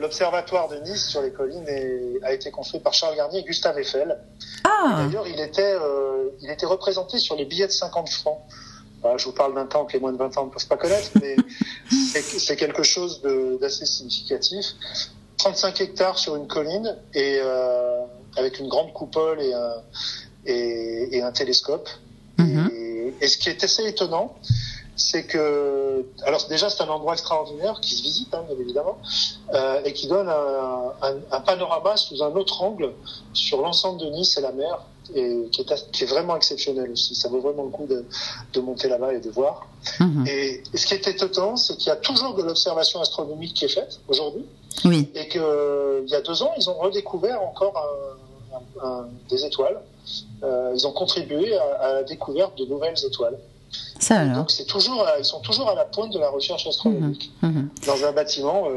L'observatoire 0.00 0.68
de 0.68 0.76
Nice 0.76 1.08
sur 1.08 1.22
les 1.22 1.32
collines 1.32 1.66
est- 1.68 2.24
a 2.24 2.32
été 2.32 2.50
construit 2.50 2.80
par 2.80 2.92
Charles 2.94 3.16
Garnier 3.16 3.40
et 3.40 3.42
Gustave 3.44 3.78
Eiffel. 3.78 4.16
Ah, 4.64 5.02
D'ailleurs, 5.04 5.26
il 5.26 5.40
était, 5.40 5.74
euh, 5.74 6.30
il 6.40 6.50
était 6.50 6.66
représenté 6.66 7.18
sur 7.18 7.36
les 7.36 7.44
billets 7.44 7.66
de 7.66 7.72
50 7.72 8.08
francs. 8.08 8.38
Voilà, 9.02 9.16
je 9.18 9.24
vous 9.24 9.32
parle 9.32 9.54
d'un 9.54 9.66
temps 9.66 9.84
que 9.84 9.94
les 9.94 10.00
moins 10.00 10.12
de 10.12 10.16
20 10.16 10.36
ans 10.38 10.46
ne 10.46 10.50
peuvent 10.50 10.66
pas 10.66 10.76
connaître, 10.76 11.10
mais 11.20 11.36
c'est 11.90 12.56
quelque 12.56 12.82
chose 12.82 13.20
d'assez 13.60 13.84
significatif. 13.84 14.66
35 15.38 15.80
hectares 15.80 16.18
sur 16.18 16.36
une 16.36 16.46
colline 16.46 16.96
et 17.14 17.38
euh, 17.40 18.04
avec 18.36 18.60
une 18.60 18.68
grande 18.68 18.92
coupole 18.92 19.40
et 19.40 19.52
un, 19.52 19.74
et, 20.46 21.16
et 21.16 21.22
un 21.22 21.32
télescope. 21.32 21.88
Mhm. 22.38 22.70
Et, 22.72 23.14
et 23.20 23.28
ce 23.28 23.38
qui 23.38 23.48
est 23.48 23.64
assez 23.64 23.84
étonnant, 23.86 24.36
c'est 24.94 25.26
que, 25.26 26.06
alors 26.24 26.46
déjà 26.48 26.70
c'est 26.70 26.82
un 26.82 26.88
endroit 26.88 27.14
extraordinaire 27.14 27.80
qui 27.80 27.96
se 27.96 28.02
visite, 28.02 28.32
hein, 28.34 28.44
bien 28.46 28.58
évidemment, 28.60 28.98
euh, 29.54 29.82
et 29.84 29.92
qui 29.92 30.06
donne 30.06 30.28
un, 30.28 30.92
un, 31.02 31.14
un 31.30 31.40
panorama 31.40 31.96
sous 31.96 32.22
un 32.22 32.32
autre 32.34 32.62
angle 32.62 32.92
sur 33.32 33.62
l'ensemble 33.62 34.00
de 34.00 34.06
Nice 34.10 34.36
et 34.36 34.42
la 34.42 34.52
mer, 34.52 34.80
et 35.14 35.48
qui 35.50 35.60
est, 35.62 35.72
as- 35.72 35.86
qui 35.92 36.04
est 36.04 36.06
vraiment 36.06 36.36
exceptionnel 36.36 36.90
aussi. 36.90 37.14
Ça 37.14 37.28
vaut 37.28 37.40
vraiment 37.40 37.64
le 37.64 37.70
coup 37.70 37.86
de, 37.86 38.04
de 38.52 38.60
monter 38.60 38.88
là-bas 38.88 39.14
et 39.14 39.20
de 39.20 39.30
voir. 39.30 39.66
Mhm. 40.00 40.24
Et, 40.26 40.62
ce 40.74 40.86
qui 40.86 40.94
est 40.94 41.06
étonnant, 41.06 41.56
c'est 41.56 41.76
qu'il 41.76 41.88
y 41.88 41.90
a 41.90 41.96
toujours 41.96 42.34
de 42.34 42.42
l'observation 42.42 43.00
astronomique 43.00 43.54
qui 43.54 43.64
est 43.64 43.74
faite 43.74 43.98
aujourd'hui, 44.08 44.44
oui. 44.84 45.10
et 45.14 45.28
que 45.28 46.02
il 46.06 46.10
y 46.10 46.14
a 46.14 46.20
deux 46.20 46.42
ans, 46.42 46.50
ils 46.56 46.68
ont 46.70 46.78
redécouvert 46.78 47.42
encore 47.42 47.74
un, 47.76 48.86
un 48.86 49.06
des 49.28 49.44
étoiles. 49.44 49.80
ils 50.42 50.86
ont 50.86 50.92
contribué 50.92 51.56
à, 51.56 51.92
la 51.94 52.02
découverte 52.04 52.56
de 52.58 52.64
nouvelles 52.66 52.96
étoiles. 53.06 53.38
Ça 53.98 54.18
alors. 54.20 54.36
Donc 54.36 54.50
c'est 54.50 54.66
toujours, 54.66 55.06
ils 55.18 55.24
sont 55.24 55.40
toujours 55.40 55.68
à 55.70 55.74
la 55.74 55.84
pointe 55.86 56.12
de 56.12 56.18
la 56.18 56.28
recherche 56.30 56.66
astronomique 56.66 57.32
Mhm, 57.42 57.50
mhm. 57.50 57.68
dans 57.86 58.04
un 58.04 58.12
bâtiment, 58.12 58.68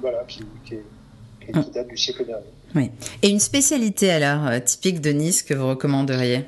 voilà, 0.00 0.24
qui, 0.24 0.40
qui, 0.66 0.74
est, 0.74 0.84
qui, 1.40 1.52
qui 1.60 1.70
date 1.70 1.88
du 1.88 1.96
siècle 1.96 2.24
dernier. 2.26 2.46
Oui. 2.74 2.90
Et 3.22 3.28
une 3.28 3.40
spécialité 3.40 4.10
alors 4.10 4.46
euh, 4.46 4.58
typique 4.60 5.00
de 5.00 5.10
Nice 5.10 5.42
que 5.42 5.54
vous 5.54 5.68
recommanderiez 5.68 6.44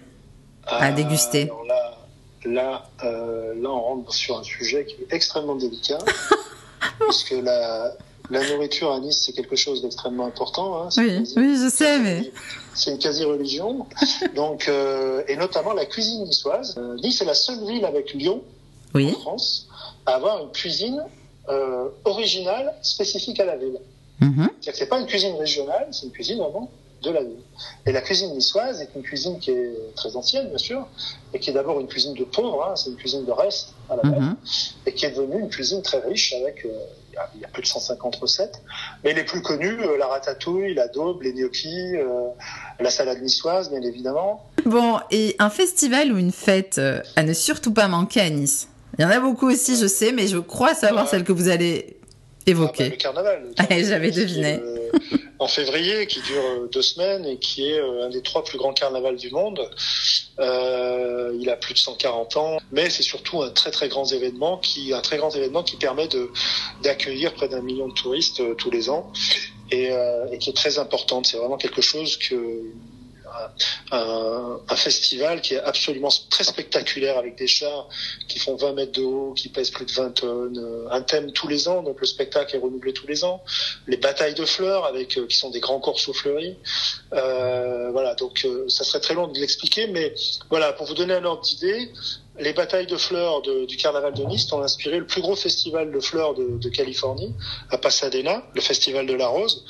à 0.67 0.89
Euh, 0.89 0.93
déguster? 0.93 1.43
alors 1.45 1.65
là, 1.65 1.99
là, 2.45 2.87
euh, 3.05 3.55
là, 3.61 3.71
on 3.71 3.81
rentre 3.81 4.13
sur 4.15 4.39
un 4.39 4.43
sujet 4.43 4.85
qui 4.87 4.95
est 5.03 5.13
extrêmement 5.15 5.55
délicat, 5.57 5.99
puisque 7.09 7.31
la, 7.43 7.93
la 8.31 8.51
nourriture 8.51 8.91
à 8.93 8.99
Nice, 9.01 9.23
c'est 9.25 9.33
quelque 9.33 9.57
chose 9.57 9.83
d'extrêmement 9.83 10.27
important. 10.27 10.83
Hein, 10.83 10.89
Oui, 10.97 11.07
quasi- 11.19 11.35
oui, 11.37 11.57
je 11.63 11.71
sais, 11.71 11.99
mais 12.01 12.31
C'est 12.75 12.91
une 12.91 12.99
quasi-religion. 12.99 13.87
Donc, 14.35 14.69
euh, 14.69 15.23
et 15.29 15.37
notamment 15.37 15.73
la 15.73 15.87
cuisine 15.87 16.25
niçoise. 16.25 16.75
Euh, 16.77 16.97
nice 16.97 17.21
est 17.21 17.25
la 17.25 17.35
seule 17.35 17.65
ville 17.67 17.85
avec 17.85 18.13
Lyon, 18.13 18.43
en. 18.95 19.13
France, 19.13 19.69
à 20.05 20.15
avoir 20.17 20.43
une 20.43 20.51
cuisine 20.51 21.01
euh, 21.49 21.89
originale 22.05 22.75
spécifique 22.83 23.39
à 23.41 23.45
la 23.45 23.57
ville. 23.57 23.79
C'est-à-dire 24.21 24.73
que 24.73 24.79
c'est 24.79 24.89
pas 24.89 24.99
une 25.01 25.07
cuisine 25.07 25.35
régionale, 25.37 25.89
c'est 25.93 26.07
une 26.07 26.13
cuisine 26.13 26.39
vraiment 26.39 26.71
de 27.03 27.11
la 27.11 27.23
ville. 27.23 27.43
Et 27.85 27.93
la 27.93 28.01
cuisine 28.01 28.33
niçoise 28.35 28.81
est 28.81 28.89
une 28.97 29.03
cuisine 29.03 29.39
qui 29.39 29.51
est 29.51 29.73
très 29.95 30.17
ancienne, 30.17 30.49
bien 30.49 30.59
sûr, 30.59 30.87
et 31.35 31.39
qui 31.39 31.51
est 31.51 31.53
d'abord 31.53 31.79
une 31.79 31.87
cuisine 31.87 32.15
de 32.15 32.25
pauvres, 32.25 32.65
hein, 32.69 32.75
c'est 32.75 32.89
une 32.91 32.97
cuisine 32.97 33.25
de 33.25 33.33
reste 33.33 33.75
à 33.91 33.97
la 33.97 34.03
base, 34.03 34.21
Mhm. 34.21 34.37
et 34.87 34.93
qui 34.95 35.05
est 35.05 35.11
devenue 35.11 35.41
une 35.41 35.49
cuisine 35.51 35.83
très 35.83 35.99
riche 36.01 36.33
avec, 36.33 36.65
euh, 36.65 36.71
il 37.11 37.15
y 37.15 37.19
a- 37.19 37.31
il 37.35 37.41
y, 37.43 37.45
a 37.45 37.49
plus 37.49 37.63
de 37.63 37.67
150 37.67 38.17
recettes. 38.17 38.61
Mais 39.05 39.13
les 39.13 39.25
plus 39.25 39.43
connues, 39.43 39.79
euh, 39.83 39.99
la 39.99 40.07
ratatouille, 40.07 40.75
la 40.75 40.89
daube, 40.89 41.23
les 41.23 41.33
gnocchis, 41.35 41.95
euh, 41.97 42.29
la 42.81 42.91
salade 42.91 43.21
niçoise, 43.23 43.71
bien 43.71 43.83
évidemment. 43.83 44.43
Bon, 44.65 44.99
et 45.11 45.37
un 45.39 45.51
festival 45.51 46.13
ou 46.13 46.19
une 46.19 46.33
fête 46.33 46.81
à 47.15 47.23
ne 47.23 47.33
surtout 47.35 47.73
pas 47.75 47.89
manquer 47.89 48.21
à 48.23 48.31
Nice? 48.31 48.69
Il 48.99 49.03
y 49.03 49.05
en 49.05 49.11
a 49.11 49.21
beaucoup 49.21 49.49
aussi, 49.51 49.77
je 49.77 49.87
sais, 49.87 50.13
mais 50.13 50.27
je 50.27 50.39
crois 50.39 50.75
savoir 50.75 51.07
celle 51.09 51.23
que 51.25 51.33
vous 51.33 51.49
allez 51.49 51.99
Ah, 52.49 52.53
bah, 52.53 52.61
évoquer. 52.63 52.89
le 52.91 52.97
carnaval. 52.97 53.49
j'avais 53.71 54.09
est, 54.09 54.13
deviné. 54.13 54.61
euh, 54.63 54.91
en 55.39 55.49
février, 55.49 56.07
qui 56.07 56.21
dure 56.23 56.43
euh, 56.45 56.69
deux 56.73 56.83
semaines 56.83 57.27
et 57.27 57.39
qui 57.39 57.69
est 57.69 57.79
euh, 57.79 58.07
un 58.07 58.09
des 58.09 58.23
trois 58.23 58.45
plus 58.45 58.57
grands 58.59 58.73
carnavals 58.73 59.17
du 59.17 59.31
monde. 59.31 59.69
Euh, 60.39 61.37
il 61.41 61.51
a 61.51 61.57
plus 61.57 61.75
de 61.75 61.79
140 61.79 62.37
ans, 62.37 62.59
mais 62.71 62.89
c'est 62.91 63.03
surtout 63.03 63.43
un 63.43 63.51
très 63.51 63.71
très 63.71 63.89
grand 63.89 64.11
événement 64.13 64.59
qui, 64.59 64.93
un 64.93 65.01
très 65.01 65.17
grand 65.17 65.31
événement 65.35 65.63
qui 65.63 65.77
permet 65.77 66.09
de 66.09 66.31
d'accueillir 66.83 67.35
près 67.35 67.49
d'un 67.49 67.63
million 67.63 67.89
de 67.89 67.95
touristes 67.95 68.43
tous 68.57 68.71
les 68.71 68.91
ans 68.91 69.13
et, 69.71 69.91
euh, 69.91 70.27
et 70.31 70.39
qui 70.39 70.51
est 70.51 70.57
très 70.57 70.79
importante. 70.79 71.27
C'est 71.27 71.37
vraiment 71.39 71.57
quelque 71.57 71.83
chose 71.83 72.17
que 72.17 72.63
un, 73.93 74.77
festival 74.77 75.41
qui 75.41 75.55
est 75.55 75.61
absolument 75.61 76.11
très 76.31 76.45
spectaculaire 76.45 77.17
avec 77.19 77.37
des 77.37 77.47
chars 77.47 77.89
qui 78.29 78.39
font 78.39 78.57
20 78.57 78.73
mètres 78.75 78.93
de 78.93 79.03
haut, 79.03 79.33
qui 79.33 79.49
pèsent 79.49 79.71
plus 79.71 79.87
de 79.87 79.93
20 79.93 80.11
tonnes, 80.11 80.59
euh, 80.59 80.89
un 80.91 81.01
thème 81.01 81.33
tous 81.33 81.49
les 81.49 81.67
ans, 81.67 81.83
donc 81.83 82.01
le 82.01 82.07
spectacle 82.07 82.55
est 82.55 82.59
renouvelé 82.59 82.93
tous 82.93 83.07
les 83.07 83.25
ans, 83.25 83.43
les 83.87 83.97
batailles 83.97 84.35
de 84.35 84.45
fleurs 84.45 84.85
avec 84.85 85.17
euh, 85.17 85.27
qui 85.27 85.37
sont 85.37 85.51
des 85.51 85.61
grands 85.61 85.81
corsos 85.81 86.15
fleuris. 86.15 86.57
Euh, 87.13 87.91
voilà, 87.91 88.15
donc 88.15 88.45
euh, 88.45 88.69
ça 88.69 88.85
serait 88.85 89.01
très 89.01 89.15
long 89.15 89.29
de 89.29 89.39
l'expliquer, 89.39 89.87
mais 89.87 90.15
voilà, 90.51 90.73
pour 90.73 90.87
vous 90.87 90.95
donner 90.95 91.15
un 91.15 91.25
ordre 91.25 91.43
d'idée, 91.43 91.91
les 92.39 92.53
batailles 92.53 92.87
de 92.87 92.97
fleurs 92.97 93.43
de, 93.43 93.65
du 93.67 93.77
carnaval 93.77 94.13
de 94.15 94.23
Nice 94.25 94.53
ont 94.53 94.63
inspiré 94.63 94.99
le 94.99 95.07
plus 95.07 95.23
gros 95.23 95.37
festival 95.37 95.91
de 95.91 96.01
fleurs 96.01 96.35
de, 96.35 96.59
de 96.59 96.69
Californie, 96.69 97.35
à 97.71 97.79
Pasadena, 97.79 98.43
le 98.55 98.61
festival 98.61 99.07
de 99.07 99.15
la 99.15 99.27
rose. 99.29 99.65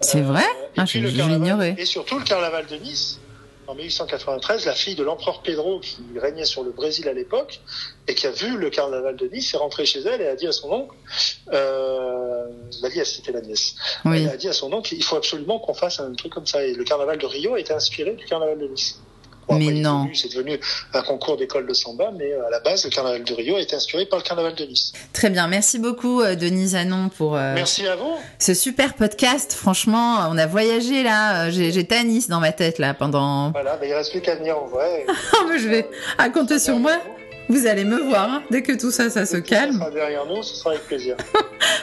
C'est 0.00 0.20
vrai? 0.20 0.42
Et 0.76 0.80
Ah, 0.80 0.84
puis 0.84 1.00
le 1.00 1.10
carnaval-. 1.10 1.74
Et 1.78 1.84
surtout 1.86 2.18
le 2.18 2.24
carnaval 2.24 2.66
de 2.66 2.76
Nice, 2.76 3.18
en 3.66 3.74
1893, 3.76 4.66
la 4.66 4.74
fille 4.74 4.96
de 4.96 5.04
l'empereur 5.04 5.42
Pedro 5.42 5.78
qui 5.78 5.98
régnait 6.16 6.44
sur 6.44 6.64
le 6.64 6.72
Brésil 6.72 7.08
à 7.08 7.12
l'époque 7.12 7.60
et 8.08 8.14
qui 8.16 8.26
a 8.26 8.32
vu 8.32 8.56
le 8.56 8.68
carnaval 8.68 9.14
de 9.16 9.28
Nice 9.28 9.54
est 9.54 9.58
rentrée 9.58 9.86
chez 9.86 10.00
elle 10.00 10.20
et 10.20 10.26
a 10.26 10.34
dit 10.34 10.48
à 10.48 10.52
son 10.52 10.70
oncle, 10.72 10.96
euh, 11.52 12.46
la 12.82 12.88
nièce, 12.90 13.14
c'était 13.16 13.32
la 13.32 13.40
nièce, 13.40 13.74
Oui. 14.04 14.22
elle 14.24 14.30
a 14.30 14.36
dit 14.36 14.48
à 14.48 14.52
son 14.52 14.72
oncle, 14.72 14.94
il 14.94 15.02
faut 15.04 15.16
absolument 15.16 15.58
qu'on 15.60 15.74
fasse 15.74 16.00
un 16.00 16.12
truc 16.14 16.32
comme 16.32 16.46
ça. 16.46 16.64
Et 16.64 16.74
le 16.74 16.84
carnaval 16.84 17.18
de 17.18 17.26
Rio 17.26 17.54
a 17.54 17.60
été 17.60 17.72
inspiré 17.72 18.12
du 18.14 18.24
carnaval 18.24 18.58
de 18.58 18.66
Nice. 18.68 19.00
Mais 19.58 19.66
après, 19.68 19.80
non. 19.80 20.08
C'est 20.14 20.32
devenu 20.34 20.58
un 20.94 21.02
concours 21.02 21.36
d'école 21.36 21.66
de 21.66 21.74
samba, 21.74 22.10
mais 22.16 22.32
euh, 22.32 22.46
à 22.46 22.50
la 22.50 22.60
base, 22.60 22.84
le 22.84 22.90
carnaval 22.90 23.24
de 23.24 23.34
Rio 23.34 23.56
a 23.56 23.60
été 23.60 23.74
inspiré 23.76 24.06
par 24.06 24.18
le 24.18 24.24
carnaval 24.24 24.54
de 24.54 24.64
Nice. 24.64 24.92
Très 25.12 25.30
bien, 25.30 25.46
merci 25.48 25.78
beaucoup 25.78 26.20
euh, 26.20 26.34
Denise 26.34 26.74
Anon 26.74 27.08
pour 27.16 27.36
euh, 27.36 27.54
Merci 27.54 27.86
à 27.86 27.96
vous. 27.96 28.12
ce 28.38 28.54
super 28.54 28.94
podcast. 28.94 29.52
Franchement, 29.52 30.18
on 30.30 30.38
a 30.38 30.46
voyagé 30.46 31.02
là, 31.02 31.50
j'ai- 31.50 31.72
j'étais 31.72 31.96
à 31.96 32.04
Nice 32.04 32.28
dans 32.28 32.40
ma 32.40 32.52
tête 32.52 32.78
là 32.78 32.94
pendant... 32.94 33.50
Voilà, 33.52 33.78
mais 33.80 33.88
il 33.88 33.94
reste 33.94 34.10
plus 34.12 34.20
qu'à 34.20 34.36
venir 34.36 34.58
en 34.58 34.66
vrai. 34.66 35.04
Oh, 35.08 35.46
mais 35.50 35.58
je 35.58 35.68
vais... 35.68 35.86
À 36.18 36.28
compter 36.30 36.58
sur 36.58 36.78
moi, 36.78 36.92
vous 37.48 37.66
allez 37.66 37.84
me 37.84 37.98
voir 38.00 38.30
hein, 38.30 38.42
dès 38.50 38.62
que 38.62 38.72
tout 38.72 38.90
ça, 38.90 39.10
ça 39.10 39.26
se 39.26 39.36
Ça 39.36 39.40
calme. 39.40 39.72
sera 39.78 39.90
derrière 39.90 40.24
nous, 40.26 40.42
ce 40.42 40.54
sera 40.54 40.70
avec 40.70 40.86
plaisir. 40.86 41.16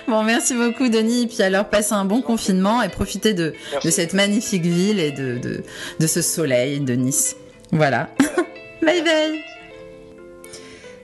Bon, 0.07 0.23
merci 0.23 0.53
beaucoup 0.53 0.87
Denis. 0.87 1.23
Et 1.23 1.27
puis 1.27 1.41
alors, 1.43 1.65
passez 1.65 1.91
un 1.93 2.05
bon 2.05 2.21
confinement 2.21 2.81
et 2.81 2.87
profitez 2.87 3.33
de, 3.33 3.53
cette 3.89 4.13
magnifique 4.13 4.63
ville 4.63 5.01
et 5.01 5.11
de, 5.11 5.37
de, 5.37 5.63
de 5.99 6.07
ce 6.07 6.21
soleil 6.21 6.79
de 6.79 6.93
Nice. 6.93 7.35
Voilà. 7.71 8.09
bye 8.81 9.01
bye. 9.01 9.43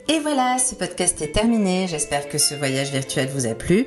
Et 0.10 0.20
voilà, 0.20 0.58
ce 0.60 0.76
podcast 0.76 1.22
est 1.22 1.32
terminé. 1.32 1.88
J'espère 1.88 2.28
que 2.28 2.38
ce 2.38 2.56
voyage 2.56 2.92
virtuel 2.92 3.30
vous 3.30 3.46
a 3.48 3.56
plu. 3.56 3.86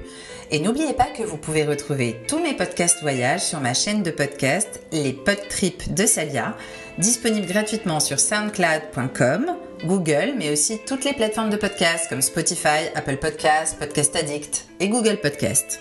Et 0.50 0.60
n'oubliez 0.60 0.94
pas 0.94 1.06
que 1.06 1.22
vous 1.22 1.36
pouvez 1.36 1.64
retrouver 1.64 2.16
tous 2.28 2.38
mes 2.38 2.54
podcasts 2.54 3.02
voyages 3.02 3.42
sur 3.42 3.60
ma 3.60 3.74
chaîne 3.74 4.02
de 4.02 4.10
podcast, 4.10 4.80
les 4.92 5.12
Podtrips 5.12 5.92
de 5.92 6.06
Salia, 6.06 6.56
disponible 6.98 7.46
gratuitement 7.46 7.98
sur 8.00 8.20
soundcloud.com, 8.20 9.56
Google, 9.84 10.34
mais 10.38 10.50
aussi 10.50 10.78
toutes 10.86 11.04
les 11.04 11.12
plateformes 11.12 11.50
de 11.50 11.56
podcasts 11.56 12.08
comme 12.08 12.22
Spotify, 12.22 12.88
Apple 12.94 13.16
Podcasts, 13.16 13.78
Podcast 13.78 14.14
Addict 14.14 14.66
et 14.80 14.88
Google 14.88 15.18
Podcasts. 15.20 15.80